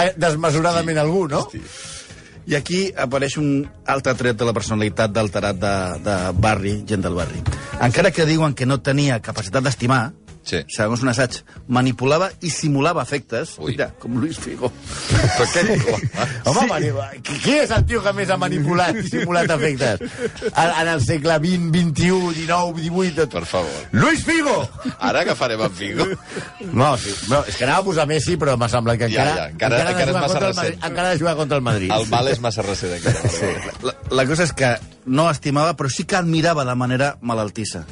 eh, 0.04 0.10
desmesuradament 0.20 1.00
algú, 1.00 1.24
no? 1.32 1.40
Hosti. 1.46 1.62
I 2.50 2.56
aquí 2.58 2.80
apareix 2.98 3.36
un 3.38 3.48
altre 3.86 4.12
tret 4.18 4.36
de 4.36 4.44
la 4.48 4.52
personalitat 4.56 5.12
d'alterat 5.14 5.56
de, 5.60 5.72
de 6.04 6.14
barri, 6.40 6.76
gent 6.88 7.04
del 7.04 7.14
barri. 7.14 7.40
Encara 7.80 8.10
que 8.10 8.26
diuen 8.28 8.52
que 8.58 8.66
no 8.66 8.80
tenia 8.84 9.20
capacitat 9.24 9.62
d'estimar, 9.64 10.10
Sí. 10.42 10.62
segons 10.72 11.02
un 11.04 11.10
assaig, 11.12 11.36
manipulava 11.68 12.30
i 12.40 12.48
simulava 12.50 13.02
efectes, 13.04 13.52
Ui. 13.60 13.72
mira, 13.74 13.90
com 14.00 14.14
Luis 14.18 14.38
Figo. 14.40 14.70
Però 15.10 15.46
què? 15.52 15.64
Home, 16.48 16.64
mani... 16.70 16.88
qui 17.22 17.36
qui 17.44 17.56
és 17.60 17.70
el 17.76 17.84
tio 17.86 18.00
que 18.02 18.12
més 18.16 18.30
ha 18.32 18.38
manipulat 18.40 18.96
i 18.96 19.04
simulat 19.06 19.52
efectes? 19.52 20.00
En, 20.50 20.72
en 20.80 20.88
el 20.94 21.04
segle 21.04 21.36
XX, 21.42 21.68
XXI, 21.76 22.08
XIX, 22.40 22.72
XVIII... 22.80 23.12
Tot. 23.20 23.36
Per 23.36 23.44
favor. 23.46 23.84
Luis 23.92 24.24
Figo! 24.26 24.56
Ara 24.98 25.20
agafarem 25.26 25.60
en 25.68 25.76
Figo. 25.76 26.08
No, 26.72 26.90
sí, 26.98 27.12
no, 27.28 27.42
és 27.46 27.56
que 27.60 27.64
anava 27.68 27.84
a 27.84 27.88
posar 27.92 28.08
Messi, 28.10 28.36
però 28.40 28.56
m'ha 28.60 28.68
semblat 28.72 28.98
que 29.00 29.10
Ja, 29.12 29.28
encara... 29.28 29.36
ja, 29.36 29.48
encara- 29.54 29.80
ha 29.80 29.84
de 29.84 29.94
encara 29.94 30.10
és 30.10 30.20
massa 30.24 30.40
recent. 30.40 30.56
Madrid, 30.64 30.84
encara 30.90 31.08
ha 31.08 31.12
de 31.14 31.18
jugar 31.22 31.36
contra 31.36 31.60
el 31.60 31.66
Madrid. 31.68 31.92
El 31.94 32.08
mal 32.10 32.28
és 32.32 32.40
massa 32.40 32.64
recent, 32.66 32.96
encara. 32.96 33.28
Sí. 33.36 33.52
La, 33.86 33.94
la 34.22 34.26
cosa 34.28 34.48
és 34.48 34.52
que 34.56 34.72
no 35.06 35.28
estimava, 35.30 35.76
però 35.76 35.92
sí 35.92 36.04
que 36.08 36.16
admirava 36.16 36.64
de 36.64 36.74
manera 36.80 37.16
malaltissa. 37.20 37.84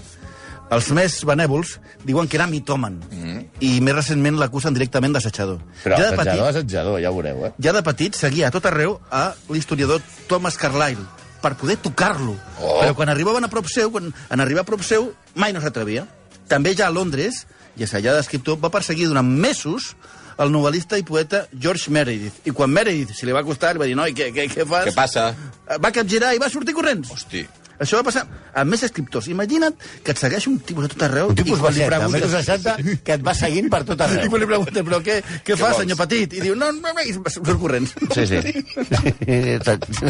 Els 0.75 0.91
més 0.93 1.15
benèvols 1.25 1.77
diuen 2.05 2.29
que 2.29 2.37
era 2.37 2.47
mitòman, 2.51 2.99
mm. 3.09 3.39
i 3.65 3.71
més 3.85 3.97
recentment 3.97 4.37
l'acusen 4.41 4.77
directament 4.77 5.15
d'assetjador. 5.17 5.63
Però 5.85 5.97
ja, 5.97 6.11
de 6.11 6.19
assetjador, 6.19 6.35
petit, 6.35 6.49
assetjador, 6.51 6.99
ja 7.01 7.13
ho 7.13 7.17
veureu, 7.17 7.47
eh? 7.49 7.53
ja 7.65 7.73
de 7.73 7.83
petit 7.87 8.19
seguia 8.19 8.51
a 8.51 8.55
tot 8.55 8.69
arreu 8.69 8.99
a 9.09 9.31
l'historiador 9.49 10.05
Thomas 10.29 10.61
Carlyle 10.61 11.07
per 11.41 11.55
poder 11.57 11.79
tocar-lo. 11.81 12.37
Oh. 12.61 12.79
Però 12.83 12.95
quan 12.99 13.09
arribaven 13.09 13.47
a 13.47 13.53
prop 13.53 13.71
seu, 13.73 13.93
quan 13.95 14.13
en 14.13 14.45
arribar 14.45 14.67
a 14.67 14.69
prop 14.69 14.85
seu, 14.85 15.13
mai 15.39 15.55
no 15.57 15.63
s'atrevia. 15.65 16.05
També 16.49 16.75
ja 16.77 16.89
a 16.89 16.93
Londres, 16.93 17.45
i 17.79 17.87
assetjada 17.87 18.21
d'escriptor, 18.21 18.59
va 18.61 18.73
perseguir 18.75 19.09
durant 19.09 19.29
mesos 19.29 19.95
el 20.39 20.53
novel·lista 20.55 20.99
i 20.99 21.05
poeta 21.07 21.47
George 21.53 21.93
Meredith. 21.95 22.45
I 22.47 22.55
quan 22.55 22.71
Meredith 22.71 23.15
se 23.17 23.27
li 23.27 23.35
va 23.35 23.43
costar, 23.47 23.73
li 23.75 23.83
va 23.83 23.89
dir, 23.89 23.97
noi, 23.99 24.15
què, 24.17 24.31
què, 24.35 24.47
què 24.53 24.67
fas? 24.69 24.91
Què 24.91 24.95
passa? 24.97 25.31
Va 25.83 25.93
capgirar 25.95 26.35
i 26.37 26.43
va 26.43 26.51
sortir 26.53 26.77
corrents. 26.77 27.11
Hosti. 27.15 27.43
Això 27.79 28.01
va 28.01 28.05
passar 28.09 28.25
amb 28.59 28.71
més 28.73 28.83
escriptors. 28.83 29.29
Imagina't 29.31 29.75
que 30.05 30.11
et 30.15 30.19
segueix 30.19 30.47
un 30.51 30.59
tipus 30.67 30.87
a 30.87 30.91
tot 30.93 31.03
arreu 31.07 31.29
Un 31.31 31.37
tipus 31.39 31.59
i 31.59 31.63
de 31.79 31.87
preguntes... 31.87 32.13
metres 32.13 32.47
60, 32.47 32.99
que 33.07 33.17
et 33.19 33.23
va 33.27 33.35
seguint 33.39 33.69
per 33.71 33.85
tot 33.87 34.01
I 34.01 34.07
arreu. 34.09 34.31
quan 34.33 34.43
li 34.43 34.49
preguntes, 34.51 34.85
però 34.89 34.99
què, 35.05 35.19
què, 35.47 35.57
fa, 35.57 35.69
vols? 35.71 35.83
senyor 35.85 36.01
Petit? 36.03 36.35
I 36.39 36.43
diu, 36.49 36.57
no, 36.59 36.73
no, 36.75 36.93
no, 36.97 37.05
i 37.07 37.15
surt 37.15 37.55
corrents. 37.61 37.95
Sí, 38.15 38.27
sí. 38.27 38.39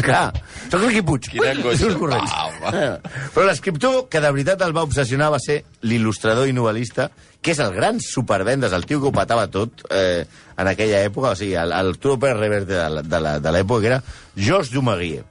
Clar, 0.01 0.33
soc 0.71 0.83
el 0.89 1.03
Puig. 1.05 1.29
Quina 1.31 1.51
angoixa. 1.53 1.83
Surt 1.85 1.97
corrents. 2.01 2.33
Home. 2.33 2.83
Però 3.35 3.45
l'escriptor 3.47 4.01
que 4.11 4.21
de 4.23 4.31
veritat 4.35 4.61
el 4.65 4.73
va 4.75 4.83
obsessionar 4.87 5.29
va 5.33 5.39
ser 5.43 5.61
l'il·lustrador 5.87 6.49
i 6.49 6.53
novel·lista, 6.55 7.09
que 7.41 7.53
és 7.55 7.59
el 7.63 7.71
gran 7.75 8.01
supervendes, 8.03 8.73
el 8.75 8.85
tio 8.89 8.99
que 8.99 9.07
ho 9.09 9.15
patava 9.15 9.47
tot 9.51 9.85
eh, 9.95 10.25
en 10.59 10.67
aquella 10.67 11.03
època, 11.07 11.31
o 11.33 11.39
sigui, 11.39 11.55
el, 11.59 11.71
el 11.71 11.93
Trooper 12.01 12.33
Reverte 12.37 12.73
de 12.75 12.89
la- 12.97 13.03
de 13.05 13.19
la- 13.23 13.39
de 13.39 13.51
l'època, 13.55 13.81
que 13.81 13.87
era 13.93 14.01
Georges 14.35 14.73
Dumaguier 14.73 15.23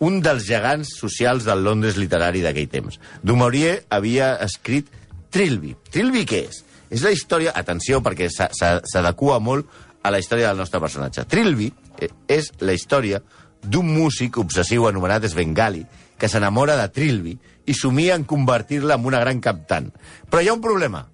un 0.00 0.20
dels 0.24 0.46
gegants 0.48 0.94
socials 0.98 1.44
del 1.44 1.62
Londres 1.64 1.96
literari 2.00 2.40
d'aquell 2.44 2.68
temps. 2.72 2.98
Dumaurier 3.22 3.84
havia 3.92 4.34
escrit 4.44 4.88
Trilby. 5.30 5.74
Trilby 5.92 6.24
què 6.26 6.40
és? 6.48 6.62
És 6.90 7.04
la 7.06 7.12
història, 7.14 7.52
atenció, 7.54 8.00
perquè 8.02 8.28
s'a- 8.32 8.50
s'a- 8.56 8.80
s'adequa 8.84 9.38
molt 9.40 9.68
a 10.02 10.10
la 10.10 10.18
història 10.18 10.48
del 10.48 10.56
nostre 10.58 10.80
personatge. 10.80 11.24
Trilby 11.28 11.68
eh, 12.00 12.08
és 12.26 12.50
la 12.60 12.72
història 12.72 13.20
d'un 13.62 13.86
músic 13.86 14.38
obsessiu 14.40 14.88
anomenat 14.88 15.26
Svengali, 15.28 15.84
que 16.18 16.28
s'enamora 16.28 16.74
de 16.80 16.88
Trilby 16.88 17.38
i 17.66 17.74
somia 17.76 18.14
en 18.16 18.24
convertir-la 18.24 18.96
en 18.96 19.04
una 19.06 19.20
gran 19.20 19.38
cantant. 19.40 19.92
Però 20.28 20.40
hi 20.42 20.48
ha 20.48 20.54
un 20.56 20.60
problema. 20.64 21.04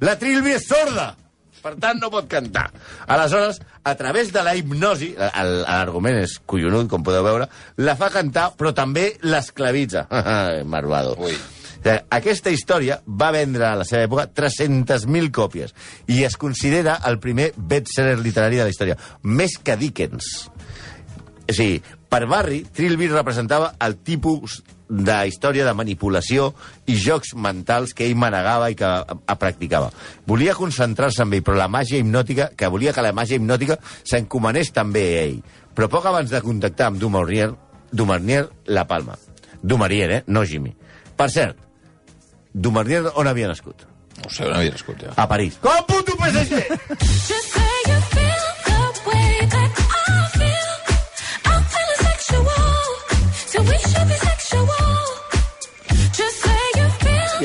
La 0.00 0.18
Trilby 0.20 0.52
és 0.60 0.68
sorda! 0.68 1.14
Per 1.66 1.74
tant, 1.82 1.98
no 1.98 2.12
pot 2.14 2.28
cantar. 2.30 2.68
Aleshores, 3.10 3.58
a 3.82 3.96
través 3.98 4.30
de 4.30 4.42
la 4.46 4.54
hipnosi, 4.54 5.08
l'argument 5.18 6.20
és 6.20 6.36
collonut, 6.46 6.86
com 6.92 7.02
podeu 7.02 7.24
veure, 7.26 7.48
la 7.82 7.96
fa 7.98 8.06
cantar, 8.14 8.52
però 8.54 8.70
també 8.76 9.08
l'esclavitza. 9.26 10.04
Marvado. 10.76 11.16
Ui. 11.18 11.34
Eh, 11.86 11.96
Aquesta 12.18 12.50
història 12.54 13.00
va 13.06 13.32
vendre 13.34 13.66
a 13.66 13.74
la 13.78 13.86
seva 13.86 14.06
època 14.06 14.28
300.000 14.34 15.32
còpies 15.34 15.74
i 16.10 16.22
es 16.26 16.38
considera 16.38 17.00
el 17.06 17.18
primer 17.22 17.52
best-seller 17.56 18.16
literari 18.22 18.62
de 18.62 18.66
la 18.68 18.74
història, 18.74 18.98
més 19.22 19.58
que 19.58 19.76
Dickens. 19.78 20.30
O 21.46 21.54
sigui, 21.54 21.82
per 22.10 22.24
Barry, 22.30 22.62
Trilby 22.74 23.10
representava 23.10 23.74
el 23.82 23.98
tipus 24.06 24.60
de 24.88 25.16
història 25.26 25.66
de 25.66 25.74
manipulació 25.74 26.52
i 26.86 26.94
jocs 27.00 27.34
mentals 27.34 27.94
que 27.96 28.06
ell 28.06 28.16
manegava 28.18 28.70
i 28.70 28.76
que 28.78 28.86
a, 28.86 29.02
a 29.02 29.36
practicava. 29.40 29.90
Volia 30.26 30.54
concentrar-se 30.54 31.24
en 31.24 31.34
ell, 31.34 31.44
però 31.46 31.58
la 31.58 31.68
màgia 31.68 31.98
hipnòtica, 31.98 32.50
que 32.56 32.70
volia 32.70 32.94
que 32.94 33.04
la 33.04 33.14
màgia 33.16 33.40
hipnòtica 33.40 33.78
s'encomanés 34.04 34.72
també 34.76 35.06
a 35.16 35.24
ell. 35.26 35.40
Però 35.76 35.90
poc 35.92 36.06
abans 36.08 36.30
de 36.32 36.40
contactar 36.40 36.90
amb 36.92 37.00
Dumarnier, 37.02 37.50
Dumarnier 37.92 38.46
la 38.66 38.86
palma. 38.86 39.18
Dumarier, 39.62 40.10
eh? 40.10 40.22
No 40.26 40.44
Jimmy. 40.44 40.72
Per 41.16 41.28
cert, 41.32 41.58
Dumarnier 42.54 43.04
on 43.14 43.28
havia 43.28 43.50
nascut? 43.50 43.86
No 44.22 44.30
sé, 44.30 44.46
no 44.48 44.56
havia 44.56 44.72
nascut, 44.72 45.02
ja. 45.02 45.12
A 45.16 45.28
París. 45.28 45.58
Com 45.60 45.84
puto 45.90 46.16
PSG! 46.16 47.54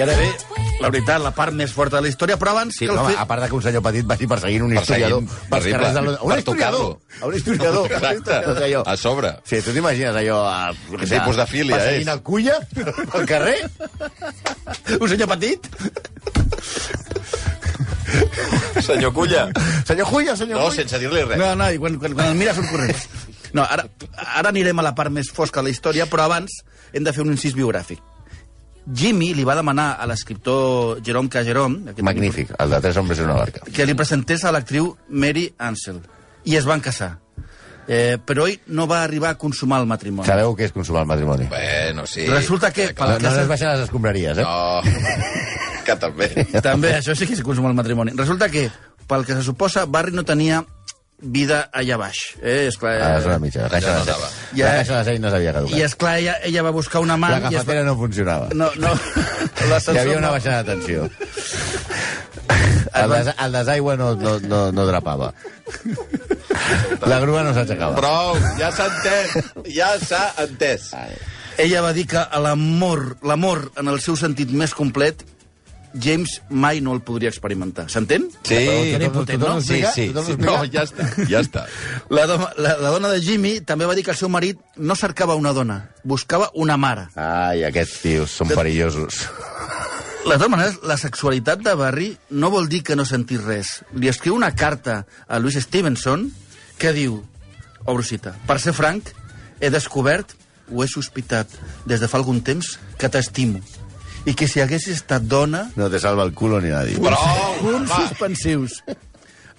I 0.02 0.04
ara 0.08 0.16
ve, 0.18 0.28
la 0.82 0.90
veritat, 0.90 1.22
la 1.22 1.30
part 1.38 1.54
més 1.54 1.70
forta 1.76 2.00
de 2.00 2.08
la 2.08 2.10
història, 2.10 2.38
però 2.42 2.56
abans 2.56 2.74
Sí, 2.80 2.88
cal 2.90 2.98
home, 2.98 3.12
fer... 3.14 3.20
a 3.22 3.26
part 3.30 3.44
de 3.44 3.50
que 3.52 3.56
un 3.60 3.62
senyor 3.68 3.84
petit 3.86 4.08
vagi 4.10 4.28
perseguint 4.32 4.64
un 4.66 4.74
Perseguint, 4.74 4.82
historiador 4.82 5.52
terrible. 5.52 5.72
carrers 5.78 5.94
de. 5.94 6.02
Un 6.02 6.32
Per 6.32 6.40
historiador! 6.42 6.98
Un 7.30 7.36
historiador. 7.38 7.92
Exacte. 7.92 8.40
Tot 8.48 8.62
allò. 8.66 8.82
A 8.90 8.98
sobre. 8.98 9.34
Sí, 9.46 9.62
tu 9.62 9.76
t'imagines 9.76 10.16
allò... 10.24 10.40
A, 10.50 10.74
Que 10.98 11.06
tipus 11.12 11.38
de 11.38 11.46
filia 11.52 11.78
perseguint 11.78 12.10
és? 12.10 12.16
el 12.16 12.24
culla 12.26 12.58
al 13.20 13.26
carrer? 13.30 13.60
Un 15.00 15.08
senyor 15.14 15.30
petit? 15.36 15.70
Senyor 18.82 19.14
Culla. 19.14 19.50
Senyor 19.88 20.08
Culla, 20.08 20.36
senyor 20.36 20.58
No, 20.60 20.66
Culla. 20.66 20.76
sense 20.82 21.00
dir-li 21.00 21.22
res. 21.24 21.38
No, 21.40 21.54
no, 21.56 21.70
i 21.72 21.78
quan, 21.80 21.98
quan, 22.02 22.14
quan 22.18 22.32
el 22.34 22.36
mira 22.40 22.54
surt 22.58 22.68
corrents. 22.72 23.06
No, 23.54 23.64
ara, 23.64 23.86
ara 24.40 24.50
anirem 24.52 24.80
a 24.80 24.84
la 24.86 24.94
part 24.96 25.12
més 25.14 25.30
fosca 25.32 25.62
de 25.62 25.70
la 25.70 25.74
història, 25.76 26.08
però 26.12 26.26
abans 26.28 26.58
hem 26.92 27.04
de 27.08 27.14
fer 27.16 27.24
un 27.24 27.32
incís 27.36 27.56
biogràfic. 27.56 28.00
Jimmy 28.88 29.34
li 29.38 29.44
va 29.46 29.54
demanar 29.56 29.96
a 30.02 30.08
l'escriptor 30.10 31.02
Jerome 31.06 31.30
K. 31.30 31.44
Jerome 31.46 31.91
aquest 31.91 32.02
Magnífic, 32.06 32.54
el 32.58 32.70
de 32.74 32.80
Tres 32.82 32.98
hombres 32.98 33.20
en 33.20 33.26
una 33.30 33.36
barca. 33.38 33.62
que 33.74 33.86
li 33.86 33.94
presentés 33.94 34.44
a 34.46 34.52
l'actriu 34.52 34.96
Mary 35.10 35.52
Ansel 35.58 36.02
i 36.46 36.56
es 36.58 36.65
van 36.65 36.82
casar. 36.82 37.17
Eh, 37.88 38.17
però 38.26 38.46
ell 38.48 38.60
no 38.67 38.86
va 38.88 39.04
arribar 39.04 39.32
a 39.34 39.38
consumar 39.38 39.82
el 39.82 39.88
matrimoni. 39.89 40.26
Sabeu 40.28 40.54
què 40.56 40.67
és 40.70 40.72
consumar 40.72 41.02
el 41.02 41.08
matrimoni? 41.10 41.48
Bueno, 41.50 42.06
sí. 42.08 42.26
Resulta 42.30 42.72
que... 42.72 42.94
No, 42.98 43.17
no 43.20 43.32
es 43.41 43.48
baixen 43.50 43.72
les 43.74 43.82
escombraries, 43.88 44.38
eh? 44.38 44.46
No, 44.46 44.82
que 45.86 45.96
també. 46.00 46.30
També, 46.62 46.94
això 47.00 47.15
sí 47.17 47.28
que 47.28 47.34
és 47.34 47.41
consumar 47.44 47.72
el 47.74 47.78
matrimoni. 47.78 48.13
Resulta 48.15 48.50
que, 48.54 48.70
pel 49.10 49.26
que 49.26 49.34
se 49.36 49.44
suposa, 49.44 49.86
Barry 49.86 50.13
no 50.15 50.24
tenia 50.24 50.62
vida 51.22 51.70
allà 51.72 51.98
baix. 52.02 52.18
Eh? 52.42 52.68
Esclar, 52.68 52.96
Ah, 53.02 53.18
és 53.20 53.26
una 53.30 53.38
mitja. 53.40 53.62
La 53.64 53.70
caixa, 53.70 53.94
no 53.94 54.06
de 54.06 54.14
set. 54.14 54.38
Ja- 54.58 54.66
la 54.66 54.76
caixa 54.82 54.98
de 54.98 55.04
set 55.12 55.20
no 55.22 55.30
s'havia 55.30 55.54
caducat. 55.54 55.78
I, 55.78 55.84
esclar, 55.86 56.16
ella, 56.20 56.36
ella 56.44 56.64
va 56.66 56.72
buscar 56.76 57.02
un 57.02 57.12
amant... 57.14 57.32
La 57.32 57.38
i 57.40 57.42
es 57.42 57.46
va- 57.54 57.58
cafetera 57.62 57.84
no 57.86 57.96
funcionava. 57.98 58.50
No, 58.54 58.72
no. 58.82 58.94
Hi 59.62 59.98
havia 59.98 60.18
una 60.18 60.28
no. 60.28 60.34
baixada 60.34 60.64
de 60.64 60.76
tensió. 60.76 61.10
El, 62.94 63.10
des, 63.10 63.28
el 63.40 63.52
desaigua 63.56 63.94
no, 63.96 64.16
no, 64.20 64.34
no, 64.44 64.58
no 64.76 64.86
drapava. 64.86 65.30
La 67.08 67.20
grua 67.24 67.44
no 67.48 67.54
s'aixecava. 67.56 67.96
Prou, 67.96 68.36
ja 68.60 68.68
s'ha 68.76 68.88
entès. 68.92 69.36
Ja 69.72 69.94
s'ha 70.02 70.24
entès. 70.44 70.90
Ella 71.62 71.82
va 71.86 71.94
dir 71.96 72.04
que 72.12 72.20
a 72.20 72.40
l'amor, 72.44 73.16
l'amor 73.24 73.70
en 73.80 73.88
el 73.94 74.02
seu 74.04 74.18
sentit 74.20 74.52
més 74.52 74.74
complet, 74.76 75.24
James 75.94 76.42
mai 76.50 76.80
no 76.82 76.94
el 76.96 77.02
podria 77.04 77.30
experimentar. 77.32 77.88
S'entén? 77.92 78.30
Sí, 78.48 78.56
era 78.56 79.06
impotent, 79.06 79.42
no? 79.42 79.60
sí, 79.62 79.82
sí. 79.94 80.08
Sí. 80.12 80.38
No, 80.40 80.56
ja 80.72 80.86
està, 80.88 81.08
ja 81.28 81.42
està. 81.44 81.66
La, 82.16 82.26
doma, 82.30 82.52
la, 82.58 82.76
la 82.80 82.92
dona 82.94 83.12
de 83.12 83.22
Jimmy 83.24 83.60
també 83.68 83.88
va 83.88 83.96
dir 83.98 84.06
que 84.06 84.14
el 84.14 84.20
seu 84.20 84.30
marit 84.32 84.60
no 84.78 84.96
cercava 84.96 85.36
una 85.40 85.54
dona, 85.54 85.82
buscava 86.04 86.50
una 86.54 86.78
mare. 86.78 87.10
Ai, 87.16 87.66
aquests 87.68 88.02
tios 88.04 88.38
són 88.40 88.52
perillosos. 88.56 89.26
De 90.22 90.36
totes 90.38 90.52
maneres, 90.54 90.76
la 90.86 91.00
sexualitat 91.02 91.64
de 91.66 91.72
Barry 91.74 92.12
no 92.38 92.52
vol 92.54 92.68
dir 92.70 92.84
que 92.86 92.94
no 92.96 93.08
sentis 93.10 93.42
res. 93.42 93.72
Li 93.98 94.06
escriu 94.12 94.36
una 94.38 94.52
carta 94.54 95.00
a 95.26 95.40
Louis 95.42 95.58
Stevenson 95.58 96.28
que 96.78 96.94
diu, 96.94 97.18
obro 97.90 98.06
cita, 98.06 98.36
per 98.46 98.60
ser 98.62 98.76
franc, 98.78 99.10
he 99.60 99.74
descobert 99.74 100.36
o 100.70 100.86
he 100.86 100.88
sospitat 100.88 101.50
des 101.90 102.00
de 102.00 102.08
fa 102.08 102.22
algun 102.22 102.44
temps 102.46 102.76
que 103.02 103.10
t'estimo 103.10 103.66
i 104.26 104.34
que 104.38 104.48
si 104.48 104.62
haguessis 104.62 105.02
estat 105.02 105.24
dona, 105.24 105.70
No 105.76 105.90
te 105.90 106.00
salva 106.00 106.24
el 106.24 106.34
culo 106.34 106.62
ni 106.62 106.70
nadie. 106.70 106.98
Punts 106.98 107.90
va. 107.92 108.08
suspensius. 108.08 108.84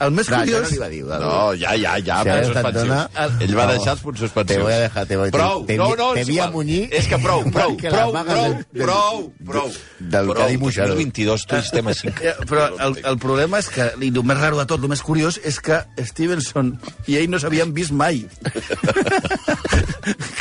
El 0.02 0.10
més 0.16 0.28
No, 0.32 0.38
curiós... 0.40 0.62
no 0.62 0.68
li 0.72 0.78
va 0.80 0.88
dir. 0.90 1.02
No, 1.04 1.52
ja, 1.54 1.74
ja, 1.78 1.92
ja, 2.02 2.16
Si 2.22 2.28
punts 2.30 2.46
suspensius. 2.48 2.88
dona- 2.88 3.10
Ell 3.46 3.54
va 3.56 3.66
No. 3.66 3.72
deixar 3.72 3.92
els 3.94 4.00
punts 4.02 4.20
suspensius. 4.24 4.56
Te 4.58 4.62
voy 4.62 4.72
a 4.72 4.78
dejar, 4.80 5.06
te 5.06 5.16
voy- 5.16 5.30
te- 5.30 5.38
Prou, 5.38 5.66
te- 5.66 5.76
no, 5.76 5.94
no, 5.96 6.12
te 6.14 6.20
és 6.22 6.28
a 6.28 6.32
igual. 6.32 6.50
munyir 6.52 6.88
És 6.92 7.06
que 7.08 7.18
prou, 7.18 7.44
prou, 7.52 7.76
prou, 7.76 8.12
prou, 8.12 8.56
prou, 8.72 9.32
prou. 9.46 9.70
del 10.00 10.26
Prou, 10.26 10.34
Cadí 10.42 10.58
Moixeró. 10.58 10.88
2022, 10.94 11.46
tu 11.46 11.56
estem 11.56 11.86
a 11.88 11.94
5. 11.94 12.14
Eh, 12.22 12.34
Però 12.48 12.66
el, 12.80 12.98
el 13.04 13.18
problema 13.18 13.58
és 13.62 13.68
que, 13.70 13.92
i 14.00 14.08
el 14.10 14.24
més 14.24 14.38
raro 14.40 14.58
de 14.58 14.66
tot, 14.66 14.82
el 14.82 14.88
més 14.90 15.02
curiós, 15.02 15.38
és 15.44 15.60
que 15.60 15.78
Stevenson 16.04 16.78
i 17.06 17.16
ell 17.20 17.30
no 17.30 17.38
s'havien 17.38 17.72
vist 17.72 17.92
mai. 17.92 18.26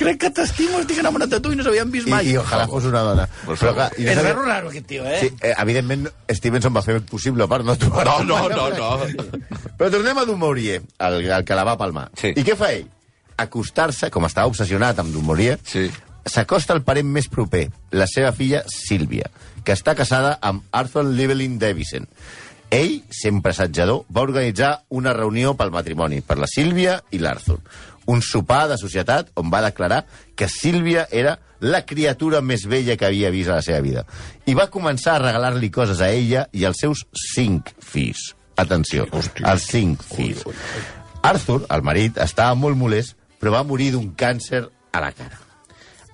Crec 0.02 0.18
que 0.24 0.30
t'estimo, 0.34 0.80
estic 0.82 0.98
enamorat 1.04 1.30
de 1.30 1.40
tu 1.44 1.52
i 1.54 1.58
no 1.60 1.64
s'havien 1.66 1.92
vist 1.94 2.08
I, 2.10 2.14
mai. 2.14 2.30
i 2.32 2.38
ojalà 2.42 2.66
fos 2.70 2.88
una 2.90 3.04
dona. 3.06 3.28
Però, 3.46 3.74
clar, 3.78 3.90
i 4.02 4.08
És 4.10 4.18
no 4.18 4.24
raro, 4.26 4.46
raro, 4.48 4.70
aquest 4.72 4.88
tio, 4.90 5.06
eh? 5.06 5.20
Sí, 5.22 5.30
eh, 5.42 5.54
evidentment, 5.62 6.08
Stevenson 6.34 6.74
va 6.76 6.82
fer 6.86 6.98
possible 7.06 7.46
per 7.52 7.62
no 7.68 7.76
trobar 7.78 8.06
No, 8.08 8.16
no, 8.24 8.40
no, 8.50 8.70
no. 8.74 8.90
Però 9.78 9.90
tornem 9.92 10.18
a 10.18 10.26
Dumouriez, 10.26 10.84
el, 11.00 11.20
el 11.32 11.46
que 11.46 11.56
la 11.58 11.64
va 11.68 11.78
palmar. 11.78 12.10
Sí. 12.20 12.34
I 12.36 12.44
què 12.48 12.56
fa 12.58 12.72
ell? 12.74 12.88
Acostar-se, 13.42 14.10
com 14.14 14.26
estava 14.28 14.48
obsessionat 14.52 15.00
amb 15.02 15.14
Dumouriez, 15.14 15.60
Sí. 15.66 15.90
s'acosta 16.26 16.74
al 16.74 16.84
parent 16.86 17.08
més 17.10 17.28
proper, 17.28 17.70
la 17.92 18.06
seva 18.08 18.32
filla 18.32 18.64
Sílvia, 18.70 19.32
que 19.66 19.74
està 19.74 19.96
casada 19.98 20.38
amb 20.42 20.64
Arthur 20.72 21.06
Llewellyn 21.06 21.58
Davison. 21.60 22.08
Ell, 22.72 23.02
sempre 23.10 23.52
assetjador, 23.52 24.06
va 24.16 24.22
organitzar 24.24 24.84
una 24.90 25.14
reunió 25.14 25.56
pel 25.60 25.72
matrimoni, 25.74 26.22
per 26.22 26.38
la 26.40 26.48
Sílvia 26.48 27.02
i 27.12 27.20
l'Arthur. 27.20 27.60
Un 28.08 28.22
sopar 28.22 28.68
de 28.70 28.78
societat 28.80 29.30
on 29.36 29.50
va 29.52 29.62
declarar 29.62 30.06
que 30.36 30.48
Sílvia 30.50 31.08
era 31.12 31.40
la 31.60 31.84
criatura 31.86 32.40
més 32.42 32.64
vella 32.66 32.96
que 32.98 33.06
havia 33.06 33.30
vist 33.30 33.50
a 33.52 33.60
la 33.60 33.62
seva 33.66 33.82
vida. 33.82 34.06
I 34.46 34.56
va 34.58 34.70
començar 34.74 35.16
a 35.18 35.22
regalar-li 35.22 35.70
coses 35.70 36.00
a 36.02 36.10
ella 36.10 36.48
i 36.54 36.64
als 36.66 36.80
seus 36.82 37.04
cinc 37.14 37.70
fills. 37.80 38.32
Atenció, 38.60 39.08
els 39.46 39.68
cinc 39.70 40.04
fills. 40.04 40.44
Arthur, 41.24 41.64
el 41.70 41.84
marit, 41.86 42.18
estava 42.18 42.56
molt 42.56 42.78
molest, 42.78 43.16
però 43.40 43.54
va 43.56 43.64
morir 43.64 43.92
d'un 43.94 44.12
càncer 44.18 44.64
a 44.92 45.02
la 45.02 45.12
cara. 45.16 45.40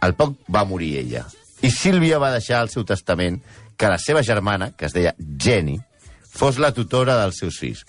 Al 0.04 0.13
poc 0.15 0.36
va 0.54 0.65
morir 0.67 0.97
ella. 1.00 1.26
I 1.65 1.71
Sílvia 1.73 2.19
va 2.21 2.32
deixar 2.36 2.60
al 2.62 2.69
seu 2.69 2.86
testament 2.86 3.39
que 3.78 3.89
la 3.89 3.97
seva 3.97 4.21
germana, 4.23 4.71
que 4.78 4.86
es 4.86 4.93
deia 4.93 5.15
Jenny, 5.17 5.80
fos 6.38 6.60
la 6.62 6.71
tutora 6.73 7.17
dels 7.21 7.39
seus 7.41 7.58
fills. 7.58 7.84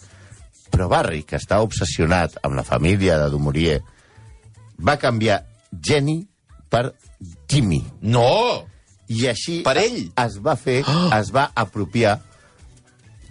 Però 0.73 0.89
Barry, 0.89 1.23
que 1.25 1.37
estava 1.37 1.65
obsessionat 1.65 2.39
amb 2.43 2.57
la 2.57 2.65
família 2.65 3.19
de 3.21 3.29
Dumouriez, 3.33 3.83
va 4.81 4.97
canviar 5.01 5.43
Jenny 5.73 6.23
per 6.71 6.93
Jimmy. 7.51 7.83
No! 8.01 8.67
I 9.09 9.25
així 9.31 9.63
Per 9.65 9.73
ell? 9.81 10.11
es 10.21 10.35
va 10.45 10.53
fer, 10.61 10.83
es 11.17 11.31
va 11.33 11.47
apropiar 11.57 12.19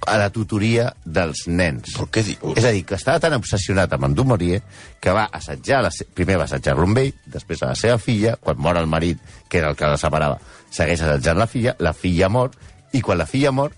a 0.05 0.17
la 0.19 0.29
tutoria 0.29 0.91
dels 1.03 1.45
nens. 1.47 1.93
Però 1.95 2.05
què 2.11 2.23
dius? 2.23 2.57
És 2.57 2.65
a 2.65 2.71
dir, 2.75 2.83
que 2.85 2.95
estava 2.95 3.19
tan 3.23 3.33
obsessionat 3.39 3.93
amb 3.97 4.05
en 4.05 4.13
Dumouriez 4.15 4.61
que 5.01 5.11
va 5.15 5.25
assetjar, 5.31 5.81
la, 5.83 5.91
se- 5.91 6.05
primer 6.05 6.37
va 6.37 6.45
assetjar-lo 6.45 6.83
amb 6.87 6.97
ell, 7.01 7.13
després 7.25 7.63
a 7.63 7.71
la 7.73 7.75
seva 7.79 7.97
filla, 7.97 8.35
quan 8.39 8.57
mor 8.61 8.77
el 8.77 8.87
marit, 8.87 9.17
que 9.49 9.57
era 9.59 9.69
el 9.73 9.75
que 9.79 9.89
la 9.89 9.97
separava, 9.97 10.37
segueix 10.69 11.01
assetjant 11.01 11.37
la 11.39 11.47
filla, 11.47 11.75
la 11.79 11.93
filla 11.93 12.29
mor, 12.29 12.51
i 12.93 13.01
quan 13.01 13.17
la 13.17 13.25
filla 13.25 13.51
mor, 13.51 13.73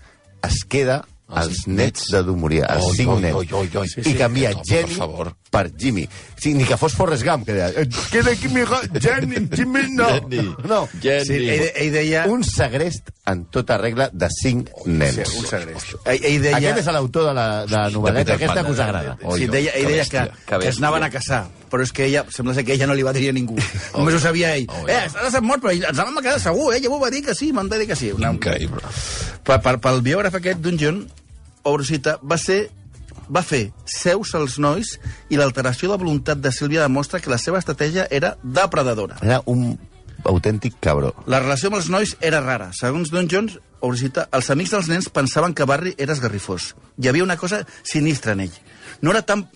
es 0.46 0.62
queda 0.64 1.04
Els 1.30 1.46
els 1.46 1.66
nets 1.70 2.08
de 2.10 2.24
Dumouriez, 2.26 2.64
els 2.68 2.84
Oi, 2.88 2.96
cinc 2.96 3.10
oi, 3.14 3.20
nens. 3.22 3.36
oi, 3.36 3.48
oi, 3.54 3.68
oi. 3.78 3.88
Sí, 3.88 4.00
I 4.00 4.04
sí, 4.12 4.14
canvia 4.18 4.50
home, 4.50 4.64
per 4.64 4.66
Jenny 4.66 4.94
favor. 4.96 5.32
Per 5.50 5.72
Jimmy. 5.76 6.08
Sí, 6.38 6.54
ni 6.54 6.64
que 6.64 6.76
fos 6.78 6.94
Forrest 6.94 7.24
Gump, 7.26 7.44
que 7.44 7.52
deia, 7.52 7.68
"Eh, 7.68 7.88
queda 8.10 8.30
aquí 8.30 8.48
mi 8.48 8.60
hijo, 8.60 8.76
Jenny, 9.00 9.48
Jimmy, 9.52 9.82
no. 9.90 10.08
Jenny. 10.08 10.54
No. 10.64 10.88
Jenny. 11.02 11.24
Sí, 11.26 11.48
ell, 11.50 11.72
ell 11.74 11.92
deia... 11.92 12.24
Un 12.30 12.44
segrest 12.44 13.10
en 13.26 13.44
tota 13.46 13.76
regla 13.78 14.08
de 14.12 14.28
cinc 14.30 14.70
nens. 14.86 15.16
Sí, 15.28 15.38
un 15.38 15.46
segrest. 15.46 15.96
Ell, 16.06 16.24
ell 16.24 16.42
deia... 16.42 16.56
Aquest 16.56 16.78
és 16.84 16.86
l'autor 16.94 17.26
de 17.28 17.34
la, 17.34 17.66
de 17.66 17.76
la 17.76 17.90
novel·leta, 17.90 18.36
Peter 18.38 18.38
aquesta 18.38 18.64
que 18.64 18.72
us 18.72 18.80
agrada. 18.86 19.18
Oi, 19.22 19.38
Sí, 19.40 19.50
deia, 19.50 19.74
ell 19.74 19.86
que 19.86 19.92
deia 19.92 20.04
que, 20.04 20.24
que 20.46 20.58
que 20.62 20.68
es 20.68 20.78
anaven 20.78 21.02
a 21.02 21.10
casar, 21.10 21.42
però 21.70 21.82
és 21.82 21.92
que 21.92 22.06
ella, 22.06 22.24
sembla 22.30 22.54
ser 22.54 22.64
que 22.64 22.78
ella 22.78 22.86
no 22.86 22.94
li 22.94 23.02
va 23.02 23.12
dir 23.12 23.28
a 23.30 23.36
ningú. 23.36 23.58
Només 23.98 24.14
ho 24.14 24.20
sabia 24.22 24.54
ell. 24.56 24.66
Oh, 24.70 24.86
eh, 24.88 25.02
estàs 25.04 25.32
estat 25.32 25.42
mort, 25.42 25.62
però 25.62 25.74
ens 25.74 25.98
a 25.98 26.06
quedar 26.22 26.40
segur, 26.40 26.72
eh? 26.74 26.80
Ja 26.80 26.88
m'ho 26.88 27.02
va 27.02 27.10
dir 27.10 27.24
que 27.26 27.34
sí, 27.34 27.52
me'n 27.52 27.68
va 27.70 27.78
dir 27.80 27.90
que 27.90 27.98
sí. 27.98 28.12
Una... 28.14 28.30
Increïble. 28.32 28.80
Per, 29.44 29.60
per, 29.60 29.78
pel 29.82 30.00
biògraf 30.06 30.38
aquest, 30.38 30.62
Dungeon, 30.62 31.04
Obrosita, 31.66 32.18
va 32.22 32.38
ser 32.38 32.68
va 33.30 33.42
fer 33.46 33.70
seus 33.86 34.34
als 34.34 34.58
nois 34.58 34.96
i 35.30 35.38
l'alteració 35.38 35.92
de 35.92 36.00
voluntat 36.02 36.42
de 36.42 36.52
Sílvia 36.52 36.82
demostra 36.86 37.20
que 37.22 37.30
la 37.30 37.38
seva 37.38 37.60
estratègia 37.62 38.08
era 38.10 38.34
depredadora. 38.42 39.20
Era 39.22 39.40
un 39.46 39.78
autèntic 40.24 40.76
cabró. 40.80 41.14
La 41.26 41.40
relació 41.40 41.70
amb 41.70 41.78
els 41.80 41.88
nois 41.92 42.16
era 42.20 42.42
rara. 42.44 42.70
Segons 42.76 43.12
Don 43.14 43.28
Jones, 43.30 43.58
Obrosita, 43.80 44.26
els 44.36 44.50
amics 44.52 44.74
dels 44.74 44.90
nens 44.92 45.08
pensaven 45.08 45.54
que 45.54 45.64
Barry 45.64 45.94
era 45.96 46.12
esgarrifós. 46.12 46.74
Hi 47.00 47.08
havia 47.08 47.24
una 47.24 47.38
cosa 47.40 47.64
sinistra 47.82 48.36
en 48.36 48.44
ell. 48.48 48.56
No 49.00 49.14
era 49.14 49.22
tant 49.22 49.46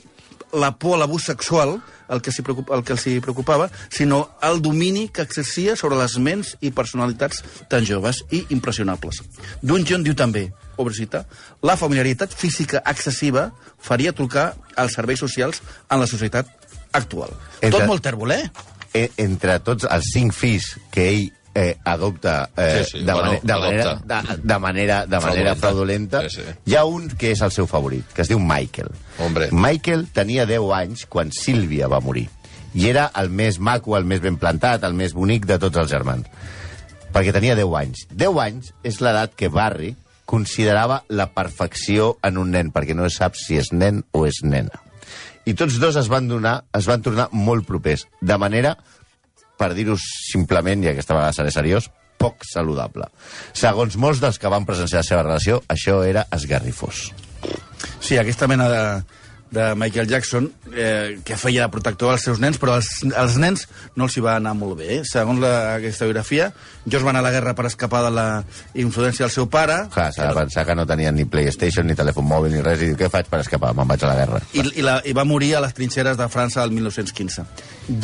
la 0.54 0.70
por 0.78 0.94
a 0.94 1.02
l'abús 1.02 1.26
sexual 1.26 1.80
el 2.08 2.20
que, 2.22 2.30
preocupa, 2.42 2.76
el 2.76 2.84
que 2.84 2.92
els 2.94 3.06
hi 3.08 3.18
preocupava, 3.20 3.70
sinó 3.90 4.28
el 4.42 4.60
domini 4.62 5.08
que 5.08 5.24
exercia 5.24 5.76
sobre 5.76 5.98
les 5.98 6.18
ments 6.18 6.54
i 6.60 6.70
personalitats 6.70 7.42
tan 7.72 7.86
joves 7.88 8.22
i 8.30 8.44
impressionables. 8.54 9.22
Dungeon 9.62 10.04
diu 10.04 10.14
també, 10.14 10.50
Obrosita, 10.76 11.24
la 11.62 11.76
familiaritat 11.76 12.32
física 12.34 12.82
excessiva 12.86 13.52
faria 13.78 14.12
trucar 14.12 14.54
als 14.76 14.94
serveis 14.98 15.18
socials 15.20 15.62
en 15.90 16.00
la 16.00 16.06
societat 16.06 16.46
actual. 16.92 17.30
Entre- 17.60 17.78
Tot 17.80 17.86
molt 17.88 18.02
tèrbol, 18.02 18.32
eh? 18.32 18.50
E, 18.94 19.08
entre 19.18 19.58
tots 19.60 19.86
els 19.90 20.12
cinc 20.14 20.32
fills 20.32 20.76
que 20.94 21.08
ell 21.10 21.24
eh, 21.54 21.76
adopta 21.84 22.50
eh, 22.56 22.84
Sí, 22.84 22.98
sí, 22.98 23.04
de, 23.04 23.12
bueno, 23.12 23.32
de, 23.42 23.54
manera, 23.58 23.94
de, 24.04 24.36
de 24.42 24.58
manera, 24.58 25.06
de 25.06 25.20
manera 25.20 25.54
fraudulenta, 25.56 26.20
Sí, 26.28 26.36
sí. 26.40 26.54
hi 26.66 26.76
ha 26.76 26.84
un 26.84 27.08
que 27.18 27.32
és 27.34 27.42
el 27.42 27.50
seu 27.54 27.66
favorit, 27.66 28.06
que 28.14 28.22
es 28.22 28.28
diu 28.30 28.38
Michael. 28.38 28.90
Hombre. 29.18 29.48
Michael 29.52 30.06
tenia 30.14 30.46
10 30.46 30.70
anys 30.78 31.06
quan 31.06 31.30
Sílvia 31.34 31.88
va 31.90 32.00
morir. 32.00 32.28
I 32.74 32.88
era 32.90 33.08
el 33.14 33.30
més 33.30 33.58
maco, 33.62 33.96
el 33.98 34.04
més 34.04 34.20
ben 34.22 34.34
plantat, 34.38 34.82
el 34.82 34.94
més 34.98 35.12
bonic 35.14 35.46
de 35.46 35.58
tots 35.62 35.78
els 35.78 35.90
germans. 35.90 36.26
Perquè 37.14 37.30
tenia 37.34 37.54
10 37.54 37.70
anys. 37.78 38.06
10 38.10 38.38
anys 38.42 38.72
és 38.82 38.98
l'edat 39.02 39.34
que 39.38 39.46
Barry 39.48 39.92
considerava 40.24 41.02
la 41.08 41.30
perfecció 41.34 42.14
en 42.24 42.38
un 42.40 42.52
nen, 42.54 42.72
perquè 42.72 42.96
no 42.96 43.08
sap 43.12 43.36
si 43.38 43.58
és 43.60 43.72
nen 43.72 44.02
o 44.12 44.24
és 44.28 44.42
nena. 44.44 44.80
I 45.44 45.52
tots 45.58 45.76
dos 45.80 45.96
es 46.00 46.08
van 46.08 46.28
donar, 46.28 46.62
es 46.72 46.88
van 46.88 47.02
tornar 47.04 47.28
molt 47.32 47.66
propers, 47.68 48.06
de 48.20 48.38
manera, 48.40 48.74
per 49.60 49.74
dir-ho 49.76 49.98
simplement, 50.00 50.82
i 50.82 50.90
aquesta 50.90 51.14
vegada 51.16 51.36
seré 51.36 51.52
seriós, 51.52 51.90
poc 52.18 52.46
saludable. 52.48 53.10
Segons 53.52 53.98
molts 54.00 54.22
dels 54.22 54.40
que 54.40 54.52
van 54.52 54.64
presenciar 54.64 55.02
la 55.02 55.08
seva 55.08 55.26
relació, 55.26 55.60
això 55.68 56.00
era 56.06 56.24
esgarrifós. 56.32 57.10
Sí, 58.00 58.16
aquesta 58.16 58.48
mena 58.48 58.70
de, 58.72 58.84
de 59.54 59.70
Michael 59.78 60.08
Jackson 60.10 60.50
eh, 60.74 61.18
que 61.24 61.38
feia 61.40 61.64
de 61.64 61.72
protector 61.72 62.12
als 62.12 62.26
seus 62.26 62.40
nens, 62.42 62.58
però 62.60 62.76
als, 62.78 62.90
als 63.16 63.38
nens 63.40 63.66
no 63.96 64.08
els 64.08 64.16
hi 64.18 64.24
va 64.24 64.36
anar 64.40 64.54
molt 64.58 64.78
bé. 64.80 64.90
Eh? 64.98 65.00
Segons 65.08 65.40
la, 65.42 65.52
aquesta 65.78 66.08
biografia, 66.08 66.50
George 66.84 67.04
va 67.06 67.14
anar 67.14 67.22
a 67.24 67.28
la 67.28 67.34
guerra 67.34 67.54
per 67.56 67.68
escapar 67.70 68.02
de 68.06 68.12
la 68.14 68.26
influència 68.74 69.24
del 69.24 69.32
seu 69.34 69.48
pare 69.50 69.84
Clar, 69.94 70.10
s'ha 70.14 70.28
de 70.28 70.36
pensar 70.36 70.66
que 70.68 70.76
no 70.76 70.86
tenien 70.88 71.16
ni 71.16 71.24
PlayStation, 71.30 71.86
ni 71.86 71.96
telèfon 71.98 72.26
mòbil, 72.28 72.54
ni 72.54 72.62
res, 72.64 72.82
i 72.82 72.90
diu, 72.92 72.98
què 73.00 73.10
faig 73.12 73.30
per 73.30 73.40
escapar? 73.44 73.72
Me'n 73.76 73.88
vaig 73.90 74.04
a 74.04 74.10
la 74.12 74.18
guerra. 74.20 74.42
i, 74.52 74.64
i, 74.80 74.84
la, 74.84 74.98
i 75.06 75.14
va 75.16 75.26
morir 75.28 75.54
a 75.54 75.64
les 75.64 75.74
trinxeres 75.76 76.18
de 76.20 76.28
França 76.32 76.64
el 76.64 76.74
1915. 76.74 77.46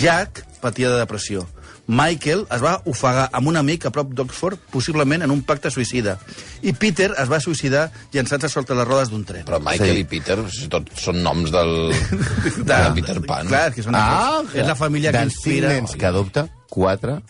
Jack 0.00 0.44
patia 0.60 0.92
de 0.92 1.00
depressió. 1.00 1.46
Michael 1.86 2.44
es 2.54 2.62
va 2.62 2.76
ofegar 2.86 3.28
amb 3.32 3.48
un 3.50 3.56
amic 3.56 3.86
a 3.86 3.90
prop 3.94 4.12
d'Oxford, 4.14 4.58
possiblement 4.70 5.22
en 5.24 5.30
un 5.34 5.40
pacte 5.42 5.70
suïcida. 5.70 6.18
I 6.62 6.72
Peter 6.78 7.10
es 7.18 7.28
va 7.30 7.40
suïcidar 7.40 7.88
llançant-se 8.14 8.48
sota 8.52 8.76
les 8.78 8.86
rodes 8.86 9.10
d'un 9.10 9.24
tren. 9.24 9.44
Però 9.48 9.58
Michael 9.60 9.96
Sí. 9.96 10.04
i 10.04 10.04
Peter, 10.04 10.38
si 10.52 10.68
tots 10.70 11.02
són 11.08 11.22
noms 11.22 11.50
del... 11.50 11.74
de, 11.90 12.62
de 12.70 12.80
Peter 13.00 13.18
Pan. 13.26 13.46
Clar, 13.50 13.66
que 13.74 13.82
són 13.82 13.94
Ah, 13.98 14.42
és 14.54 14.66
la 14.66 14.76
família 14.78 15.10
que 15.12 15.18
dels 15.24 15.34
inspira... 15.40 15.68
nens 15.74 15.96
que 15.98 16.06
adopta, 16.06 16.46
quatre, 16.70 17.20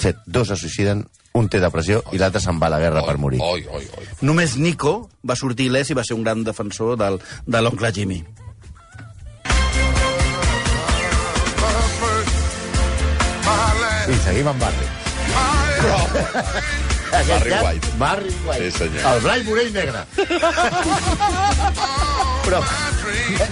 set, 0.00 0.18
dos 0.26 0.50
es 0.50 0.58
suïciden, 0.64 1.04
un 1.38 1.46
té 1.48 1.60
depressió 1.62 2.00
i 2.10 2.18
l'altre 2.18 2.40
se'n 2.42 2.58
va 2.58 2.66
a 2.66 2.74
la 2.74 2.80
guerra 2.82 3.04
per 3.06 3.16
morir. 3.22 3.38
Oi, 3.40 3.62
oi, 3.70 3.84
oi. 4.00 4.06
Només 4.26 4.56
Nico 4.58 5.08
va 5.22 5.36
sortir 5.38 5.68
il·lès 5.70 5.92
i 5.92 5.94
va 5.94 6.02
ser 6.02 6.16
un 6.18 6.24
gran 6.26 6.42
defensor 6.42 6.96
del, 6.98 7.20
de 7.46 7.60
l'oncle 7.62 7.92
Jimmy. 7.94 8.24
Seguim 14.30 14.46
amb 14.46 14.62
Barry. 14.62 14.86
Aquest 17.10 17.30
Barry 17.30 17.54
White. 17.64 17.88
Barry 17.98 18.34
White. 18.46 18.70
Sí, 18.70 18.78
senyor. 18.78 19.06
El 19.10 19.20
Blai 19.24 19.42
Morell 19.48 19.72
negre. 19.74 20.04
Però... 22.46 22.60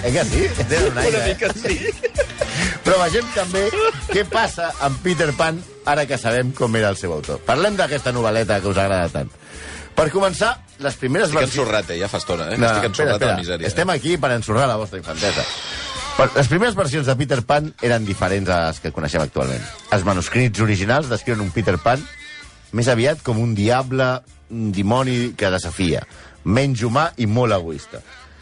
Eh 0.03 0.11
que 0.13 0.23
sí? 0.29 0.45
Té 0.69 0.79
un 0.87 0.97
aire, 1.01 1.19
eh? 1.19 1.33
mica 1.33 1.49
sí. 1.55 1.75
Però 2.85 2.95
vegem 3.01 3.27
també 3.35 3.65
què 4.07 4.23
passa 4.31 4.69
amb 4.87 5.01
Peter 5.03 5.29
Pan 5.35 5.59
ara 5.89 6.05
que 6.07 6.17
sabem 6.21 6.53
com 6.55 6.79
era 6.79 6.93
el 6.93 6.99
seu 6.99 7.11
autor. 7.15 7.41
Parlem 7.47 7.75
d'aquesta 7.79 8.15
novel·leta 8.15 8.61
que 8.63 8.71
us 8.71 8.79
agrada 8.79 9.11
tant. 9.11 9.31
Per 9.99 10.07
començar, 10.13 10.53
les 10.79 10.95
primeres 10.95 11.27
Estic 11.27 11.41
versions... 11.41 11.59
ensorrat, 11.59 11.91
eh? 11.91 11.99
Ja 11.99 12.07
fa 12.07 12.21
estona, 12.23 12.47
eh? 12.53 12.59
No, 12.59 12.71
Estic 12.71 12.93
espera, 12.93 13.17
ensorrat 13.17 13.27
a 13.27 13.33
la 13.33 13.39
misèria. 13.41 13.67
Estem 13.67 13.91
aquí 13.91 14.15
per 14.15 14.31
ensorrar 14.37 14.69
la 14.71 14.79
vostra 14.79 15.01
infantesa. 15.01 15.43
Les 16.19 16.49
primeres 16.51 16.75
versions 16.75 17.07
de 17.07 17.13
Peter 17.15 17.37
Pan 17.47 17.69
eren 17.79 18.03
diferents 18.03 18.49
a 18.51 18.57
les 18.65 18.81
que 18.83 18.89
coneixem 18.91 19.21
actualment. 19.23 19.61
Els 19.95 20.01
manuscrits 20.03 20.59
originals 20.59 21.07
descriuen 21.07 21.39
un 21.39 21.51
Peter 21.55 21.77
Pan 21.79 22.01
més 22.75 22.89
aviat 22.91 23.21
com 23.23 23.37
un 23.39 23.53
diable, 23.55 24.07
un 24.51 24.73
dimoni 24.75 25.31
que 25.39 25.51
desafia, 25.53 26.01
menys 26.43 26.83
humà 26.83 27.05
i 27.23 27.27
molt 27.31 27.55
egoista. 27.55 28.01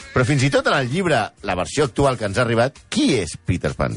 Però 0.10 0.26
fins 0.26 0.48
i 0.48 0.50
tot 0.50 0.66
en 0.72 0.74
el 0.74 0.90
llibre, 0.90 1.20
la 1.46 1.58
versió 1.60 1.86
actual 1.86 2.18
que 2.18 2.26
ens 2.26 2.40
ha 2.40 2.48
arribat, 2.48 2.82
qui 2.90 3.12
és 3.20 3.36
Peter 3.46 3.76
Pan? 3.78 3.94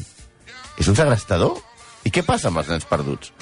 És 0.77 0.91
un 0.91 0.99
segrestador? 0.99 1.57
I 2.05 2.13
què 2.13 2.21
passa 2.27 2.51
amb 2.51 2.61
els 2.61 2.69
nens 2.69 2.85
perduts? 2.85 3.33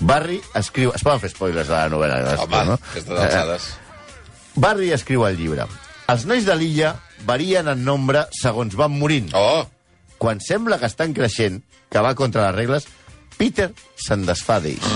Barry 0.00 0.40
escriu... 0.56 0.94
Es 0.96 1.04
poden 1.04 1.20
fer 1.20 1.34
spoilers 1.34 1.68
de 1.68 1.76
la 1.76 1.92
novel·la, 1.92 2.38
Home, 2.46 2.64
no? 2.70 2.78
aquestes 2.94 3.12
alçades. 3.26 3.68
Barry 4.56 4.88
escriu 4.96 5.28
al 5.28 5.36
llibre 5.36 5.68
Els 6.12 6.26
nois 6.28 6.48
de 6.48 6.56
l'illa 6.56 6.96
varien 7.28 7.68
en 7.68 7.84
nombre 7.84 8.24
segons 8.40 8.72
van 8.80 8.96
morint. 8.96 9.28
Oh! 9.36 9.68
Quan 10.22 10.38
sembla 10.44 10.78
que 10.78 10.86
estan 10.86 11.14
creixent, 11.16 11.60
que 11.90 12.02
va 12.04 12.14
contra 12.14 12.44
les 12.46 12.54
regles, 12.60 12.86
Peter 13.38 13.72
se'n 13.98 14.22
desfà 14.28 14.60
d'ells. 14.62 14.86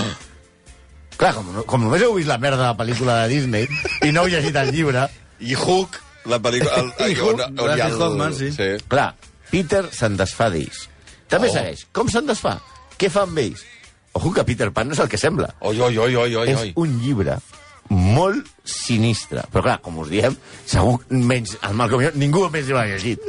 Clar, 1.17 1.33
com, 1.35 1.47
com 1.67 1.83
només 1.83 2.03
heu 2.05 2.13
vist 2.15 2.29
la 2.29 2.37
merda 2.39 2.61
de 2.61 2.67
la 2.69 2.77
pel·lícula 2.79 3.15
de 3.23 3.31
Disney 3.33 3.65
i 4.05 4.11
no 4.13 4.23
heu 4.23 4.31
llegit 4.31 4.55
el 4.61 4.71
llibre, 4.71 5.07
I 5.43 5.57
Hook, 5.57 5.97
la 6.31 6.39
pel·lícula... 6.43 6.77
El, 6.79 6.91
I 7.11 7.17
Hook, 7.19 7.41
on, 7.43 7.59
on 7.65 7.73
hi 7.73 7.81
ha 7.81 7.89
Dustin 7.89 8.05
Hoffman, 8.07 8.37
sí. 8.37 8.51
sí. 8.55 8.69
clar, 8.87 9.09
Peter 9.51 9.83
se'n 9.91 10.15
desfà 10.19 10.51
d'ells. 10.53 10.85
També 11.27 11.49
Oh. 11.51 11.57
segueix. 11.57 11.83
Com 11.91 12.07
se'n 12.13 12.29
desfà? 12.29 12.55
Què 12.97 13.09
fa 13.11 13.25
amb 13.27 13.41
ells? 13.41 13.65
Ojo 14.17 14.31
que 14.33 14.45
Peter 14.47 14.71
Pan 14.73 14.87
no 14.89 14.95
és 14.95 15.01
el 15.03 15.09
que 15.11 15.19
sembla. 15.19 15.51
Oi, 15.59 15.81
oi, 15.81 15.97
oi, 16.05 16.15
oi, 16.15 16.35
oi, 16.39 16.53
és 16.53 16.71
un 16.79 16.95
llibre 17.03 17.35
molt 17.89 18.47
sinistre. 18.67 19.43
Però 19.51 19.63
clar, 19.65 19.77
com 19.83 19.99
us 20.03 20.09
diem, 20.11 20.35
segur 20.67 20.97
menys 21.09 21.57
el 21.63 21.75
Malcolm 21.77 22.07
jo, 22.07 22.13
ningú 22.19 22.47
més 22.53 22.71
l'ha 22.73 22.87
llegit. 22.89 23.23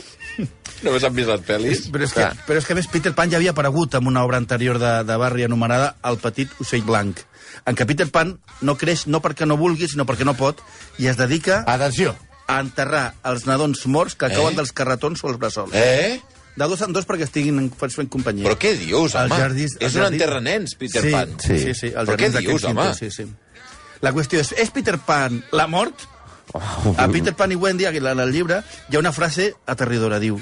Només 0.84 1.02
han 1.04 1.14
vist 1.16 1.28
les 1.28 1.40
pel·lis? 1.42 1.80
Però 1.90 2.04
és, 2.06 2.12
que, 2.14 2.26
però 2.46 2.60
és 2.60 2.66
que, 2.68 2.72
a 2.72 2.78
més, 2.78 2.86
Peter 2.92 3.10
Pan 3.16 3.30
ja 3.32 3.38
havia 3.40 3.50
aparegut 3.50 3.96
en 3.98 4.06
una 4.06 4.22
obra 4.24 4.38
anterior 4.38 4.78
de, 4.78 4.92
de 5.08 5.16
Barry 5.18 5.42
anomenada 5.48 5.96
El 6.06 6.18
petit 6.22 6.52
ocell 6.62 6.84
blanc, 6.86 7.18
en 7.66 7.74
què 7.78 7.86
Peter 7.88 8.06
Pan 8.14 8.36
no 8.62 8.76
creix 8.78 9.06
no 9.10 9.18
perquè 9.24 9.46
no 9.48 9.56
vulgui, 9.58 9.88
sinó 9.90 10.06
perquè 10.06 10.24
no 10.28 10.36
pot, 10.38 10.62
i 11.02 11.08
es 11.10 11.18
dedica 11.18 11.64
Atenció, 11.66 12.14
a 12.46 12.60
enterrar 12.62 13.14
els 13.26 13.46
nadons 13.50 13.82
morts 13.90 14.14
que 14.14 14.30
Eh? 14.30 14.36
cauen 14.36 14.54
dels 14.56 14.70
carretons 14.72 15.24
o 15.24 15.32
els 15.32 15.38
bressols. 15.42 15.74
Eh? 15.74 16.20
De 16.58 16.66
dos 16.66 16.80
en 16.82 16.92
dos 16.94 17.04
perquè 17.06 17.26
estiguin 17.26 17.58
en, 17.58 17.68
fent 17.70 18.08
companyia. 18.10 18.46
Però 18.48 18.56
què 18.58 18.72
dius, 18.78 19.14
Els 19.14 19.30
home? 19.32 19.36
jardins- 19.42 19.76
és 19.78 19.84
els 19.90 19.94
un 19.94 20.02
jardins- 20.02 20.22
enterranens, 20.22 20.74
Peter 20.78 21.02
sí, 21.02 21.10
Pan. 21.12 21.34
Sí, 21.42 21.58
sí, 21.58 21.74
sí. 21.74 21.86
els 21.94 22.08
Però 22.08 22.16
què 22.18 22.30
jardins 22.32 22.46
dius, 22.48 22.64
home? 22.64 22.86
Sí, 22.94 23.10
sí. 23.14 23.26
La 24.00 24.12
qüestió 24.14 24.38
és, 24.40 24.52
és 24.58 24.70
Peter 24.70 24.96
Pan 24.98 25.42
la 25.52 25.66
mort? 25.66 26.06
A 26.54 27.08
Peter 27.12 27.34
Pan 27.36 27.52
i 27.52 27.56
Wendy, 27.56 27.84
en 27.86 28.20
el 28.20 28.32
llibre, 28.32 28.62
hi 28.88 28.96
ha 28.96 28.98
una 29.02 29.12
frase 29.12 29.54
aterridora, 29.66 30.18
diu 30.18 30.40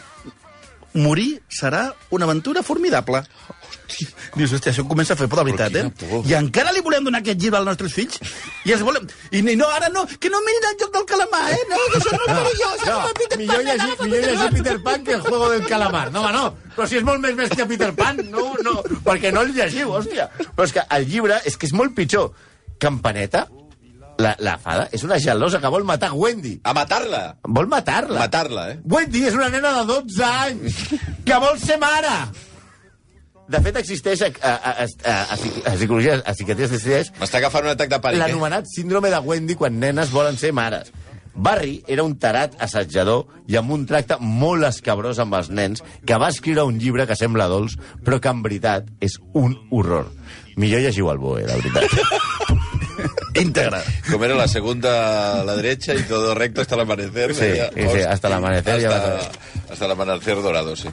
morir 0.97 1.43
serà 1.53 1.91
una 2.11 2.25
aventura 2.25 2.63
formidable. 2.63 3.21
Dius, 4.35 4.51
hòstia, 4.57 4.73
això 4.73 4.83
comença 4.89 5.13
a 5.15 5.17
fer 5.19 5.29
por 5.29 5.39
de 5.39 5.45
veritat, 5.51 5.75
eh? 5.77 5.91
por. 6.01 6.25
I 6.27 6.35
encara 6.39 6.73
li 6.75 6.81
volem 6.83 7.05
donar 7.07 7.21
aquest 7.21 7.39
llibre 7.41 7.59
als 7.61 7.69
nostres 7.69 7.93
fills? 7.95 8.17
I 8.67 8.73
els 8.75 8.83
volem... 8.83 9.05
I 9.31 9.43
ni- 9.47 9.55
no, 9.61 9.69
ara 9.71 9.91
no, 9.93 10.07
que 10.07 10.31
no 10.33 10.41
mirin 10.47 10.67
el 10.73 10.79
joc 10.81 10.95
del 10.97 11.05
calamar, 11.07 11.43
eh? 11.53 11.61
No, 11.71 11.79
que 11.93 12.01
això 12.01 12.17
no 12.17 12.25
és 12.25 12.33
perillós, 12.41 12.81
això 12.81 12.97
no, 12.97 13.13
Peter 13.21 13.39
millor 13.43 13.61
Pan, 13.61 13.69
llegir, 13.69 14.09
millor 14.09 14.27
llegir. 14.27 14.51
Peter 14.57 14.77
Pan 14.89 15.05
que 15.05 15.15
el 15.19 15.23
juego 15.29 15.51
del 15.53 15.67
calamar. 15.69 16.11
No, 16.13 16.25
home, 16.25 16.33
no. 16.33 16.73
Però 16.75 16.89
si 16.91 16.99
és 16.99 17.07
molt 17.07 17.23
més 17.23 17.37
bèstia 17.39 17.69
Peter 17.71 17.93
Pan, 17.97 18.25
no, 18.33 18.49
no, 18.65 18.75
perquè 19.07 19.33
no 19.37 19.45
el 19.47 19.55
llegiu, 19.55 19.93
hòstia. 19.95 20.31
Però 20.49 20.67
és 20.67 20.75
que 20.75 20.87
el 20.99 21.07
llibre 21.13 21.39
és 21.45 21.57
que 21.57 21.69
és 21.71 21.77
molt 21.77 21.95
pitjor. 21.97 22.33
Campaneta, 22.83 23.47
la, 24.19 24.35
la 24.41 24.57
fada, 24.59 24.89
és 24.97 25.05
una 25.05 25.19
gelosa 25.21 25.61
que 25.61 25.71
vol 25.73 25.85
matar 25.89 26.13
Wendy. 26.17 26.57
A 26.65 26.75
matar-la. 26.77 27.23
Vol 27.45 27.69
matar-la. 27.71 28.19
Matar-la, 28.25 28.69
eh? 28.73 28.77
Wendy 28.89 29.27
és 29.29 29.37
una 29.37 29.49
nena 29.53 29.73
de 29.81 29.87
12 29.93 30.27
anys 30.27 30.83
que 31.27 31.41
vol 31.43 31.59
ser 31.61 31.79
mare. 31.83 32.15
De 33.47 33.61
fet, 33.63 33.77
existeix 33.79 34.25
a, 34.27 34.31
a, 34.43 34.53
a, 34.53 34.73
a, 34.83 35.13
a, 35.15 35.35
a 35.37 35.75
psicologia, 35.77 36.17
a 36.19 36.33
psiquiatria 36.35 36.67
existeix 36.67 37.13
M'està 37.21 37.39
agafant 37.39 37.69
un 37.69 37.77
atac 37.77 37.93
de 37.93 38.01
pànic, 38.03 38.19
eh? 38.19 38.25
l'anomenat 38.25 38.67
síndrome 38.73 39.13
de 39.13 39.21
Wendy 39.23 39.55
quan 39.59 39.77
nenes 39.79 40.11
volen 40.11 40.39
ser 40.41 40.51
mares. 40.57 40.91
Barry 41.37 41.83
era 41.87 42.03
un 42.03 42.17
tarat 42.19 42.57
assetjador 42.65 43.27
i 43.47 43.59
amb 43.61 43.71
un 43.77 43.85
tracte 43.87 44.17
molt 44.19 44.67
escabrós 44.67 45.21
amb 45.23 45.37
els 45.39 45.53
nens 45.53 45.85
que 46.09 46.19
va 46.19 46.33
escriure 46.33 46.65
un 46.67 46.81
llibre 46.81 47.07
que 47.07 47.19
sembla 47.19 47.47
dolç 47.53 47.77
però 48.03 48.19
que 48.19 48.33
en 48.33 48.43
veritat 48.43 48.89
és 49.05 49.21
un 49.37 49.55
horror. 49.71 50.09
Millor 50.57 50.81
llegiu 50.83 51.13
el 51.13 51.21
Boe, 51.21 51.45
la 51.47 51.61
veritat. 51.61 52.33
Íntegra. 53.41 53.83
Com 54.11 54.25
era 54.25 54.35
la 54.35 54.49
segunda 54.49 55.41
a 55.41 55.45
la 55.45 55.57
derecha 55.57 55.95
y 55.95 56.03
todo 56.03 56.35
recto 56.35 56.61
hasta 56.61 56.75
el 56.75 56.81
amanecer. 56.83 57.35
Sí, 57.35 57.53
sí, 57.75 57.89
sí, 57.93 58.01
hasta 58.03 58.29
el 58.29 58.35
amanecer 58.35 58.83
ja 58.83 58.89
Hasta, 58.97 59.15
vas 59.15 59.31
hasta 59.71 59.85
el 59.85 59.91
amanecer 59.93 60.43
dorado, 60.43 60.77
sí. 60.77 60.89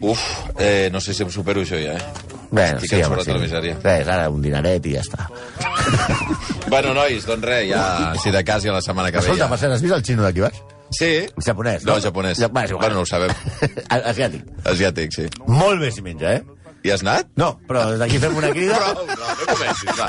Uf, 0.00 0.20
eh, 0.58 0.88
no 0.92 1.00
sé 1.00 1.12
si 1.14 1.24
em 1.24 1.30
supero 1.34 1.64
això 1.64 1.78
ja, 1.80 1.96
eh? 1.98 2.36
Bueno, 2.50 2.78
Estic 2.78 2.92
sí, 2.92 3.02
home, 3.02 3.22
sí. 3.24 3.32
la 3.34 3.40
misèria. 3.42 3.76
Res, 3.82 4.06
ara 4.08 4.28
un 4.30 4.40
dineret 4.44 4.86
i 4.86 4.94
ja 4.94 5.02
està. 5.02 5.26
Bueno, 6.68 6.92
nois, 6.92 7.24
doncs 7.24 7.46
res, 7.48 7.64
ja, 7.70 8.12
si 8.22 8.30
de 8.30 8.42
cas, 8.44 8.62
ja 8.62 8.74
la 8.74 8.82
setmana 8.84 9.08
que 9.10 9.18
ve 9.18 9.24
Escolta, 9.24 9.48
ja... 9.48 9.56
cert, 9.56 9.72
has 9.72 9.82
vist 9.82 9.94
el 9.96 10.02
xino 10.04 10.22
d'aquí 10.22 10.42
baix? 10.44 10.58
Sí. 10.92 11.26
Japonès, 11.44 11.84
No, 11.84 11.96
no? 11.96 12.00
japonès. 12.04 12.38
Ja, 12.38 12.48
igual. 12.48 12.78
Bueno, 12.78 12.94
no 12.96 13.00
ho 13.02 13.06
sabem. 13.06 13.32
Asiàtic. 13.88 14.44
Asiàtic, 14.64 15.12
sí. 15.16 15.26
Molt 15.46 15.80
bé 15.80 15.90
si 15.92 16.04
menja, 16.04 16.34
eh? 16.38 16.44
I 16.88 16.94
has 16.94 17.04
anat? 17.04 17.28
No, 17.36 17.52
però 17.68 17.84
des 17.92 18.00
d'aquí 18.00 18.20
fem 18.22 18.36
una 18.40 18.50
crida... 18.54 18.78
Prou, 18.80 19.04
no, 19.12 19.30
no 19.36 19.48
comencis, 19.52 19.92
va. 19.98 20.08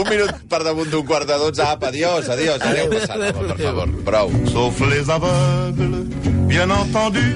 Un 0.00 0.08
minut 0.08 0.42
per 0.48 0.62
damunt 0.64 0.90
d'un 0.94 1.06
quart 1.06 1.28
de 1.28 1.38
dotze. 1.44 1.68
Apa, 1.68 1.92
adiós, 1.92 2.32
adiós. 2.32 2.64
Aneu 2.64 2.90
passant, 2.96 3.28
home, 3.28 3.46
per 3.52 3.60
favor. 3.60 3.96
Prou. 4.08 4.36
Sauf 4.56 4.84
les 4.88 5.12
aveugles, 5.12 6.12
bien 6.48 6.78
entendu. 6.80 7.34